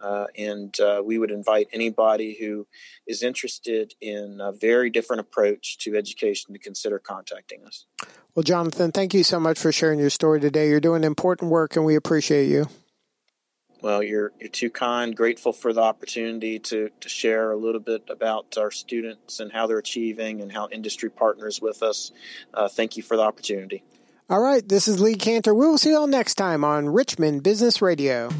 uh, 0.00 0.26
and 0.36 0.78
uh, 0.80 1.02
we 1.04 1.18
would 1.18 1.30
invite 1.30 1.68
anybody 1.72 2.36
who 2.40 2.66
is 3.06 3.22
interested 3.22 3.94
in 4.00 4.40
a 4.40 4.52
very 4.52 4.88
different 4.90 5.20
approach 5.20 5.78
to 5.78 5.96
education 5.96 6.54
to 6.54 6.58
consider 6.58 6.98
contacting 6.98 7.64
us. 7.66 7.86
Well, 8.34 8.42
Jonathan, 8.42 8.92
thank 8.92 9.12
you 9.12 9.22
so 9.22 9.38
much 9.38 9.58
for 9.58 9.72
sharing 9.72 9.98
your 9.98 10.10
story 10.10 10.40
today. 10.40 10.68
You're 10.68 10.80
doing 10.80 11.04
important 11.04 11.50
work, 11.50 11.76
and 11.76 11.84
we 11.84 11.94
appreciate 11.94 12.48
you. 12.48 12.66
Well, 13.82 14.02
you're 14.02 14.32
you're 14.38 14.50
too 14.50 14.70
kind. 14.70 15.16
Grateful 15.16 15.52
for 15.52 15.72
the 15.72 15.80
opportunity 15.80 16.58
to 16.58 16.90
to 17.00 17.08
share 17.08 17.52
a 17.52 17.56
little 17.56 17.80
bit 17.80 18.04
about 18.10 18.58
our 18.58 18.70
students 18.70 19.40
and 19.40 19.52
how 19.52 19.66
they're 19.66 19.78
achieving 19.78 20.40
and 20.40 20.52
how 20.52 20.68
industry 20.70 21.10
partners 21.10 21.60
with 21.60 21.82
us. 21.82 22.12
Uh, 22.52 22.68
thank 22.68 22.96
you 22.96 23.02
for 23.02 23.16
the 23.16 23.22
opportunity. 23.22 23.82
All 24.28 24.40
right, 24.40 24.66
this 24.66 24.86
is 24.86 25.00
Lee 25.00 25.16
Kantor. 25.16 25.54
We 25.54 25.66
will 25.66 25.78
see 25.78 25.90
you 25.90 25.98
all 25.98 26.06
next 26.06 26.36
time 26.36 26.62
on 26.62 26.88
Richmond 26.88 27.42
Business 27.42 27.82
Radio. 27.82 28.30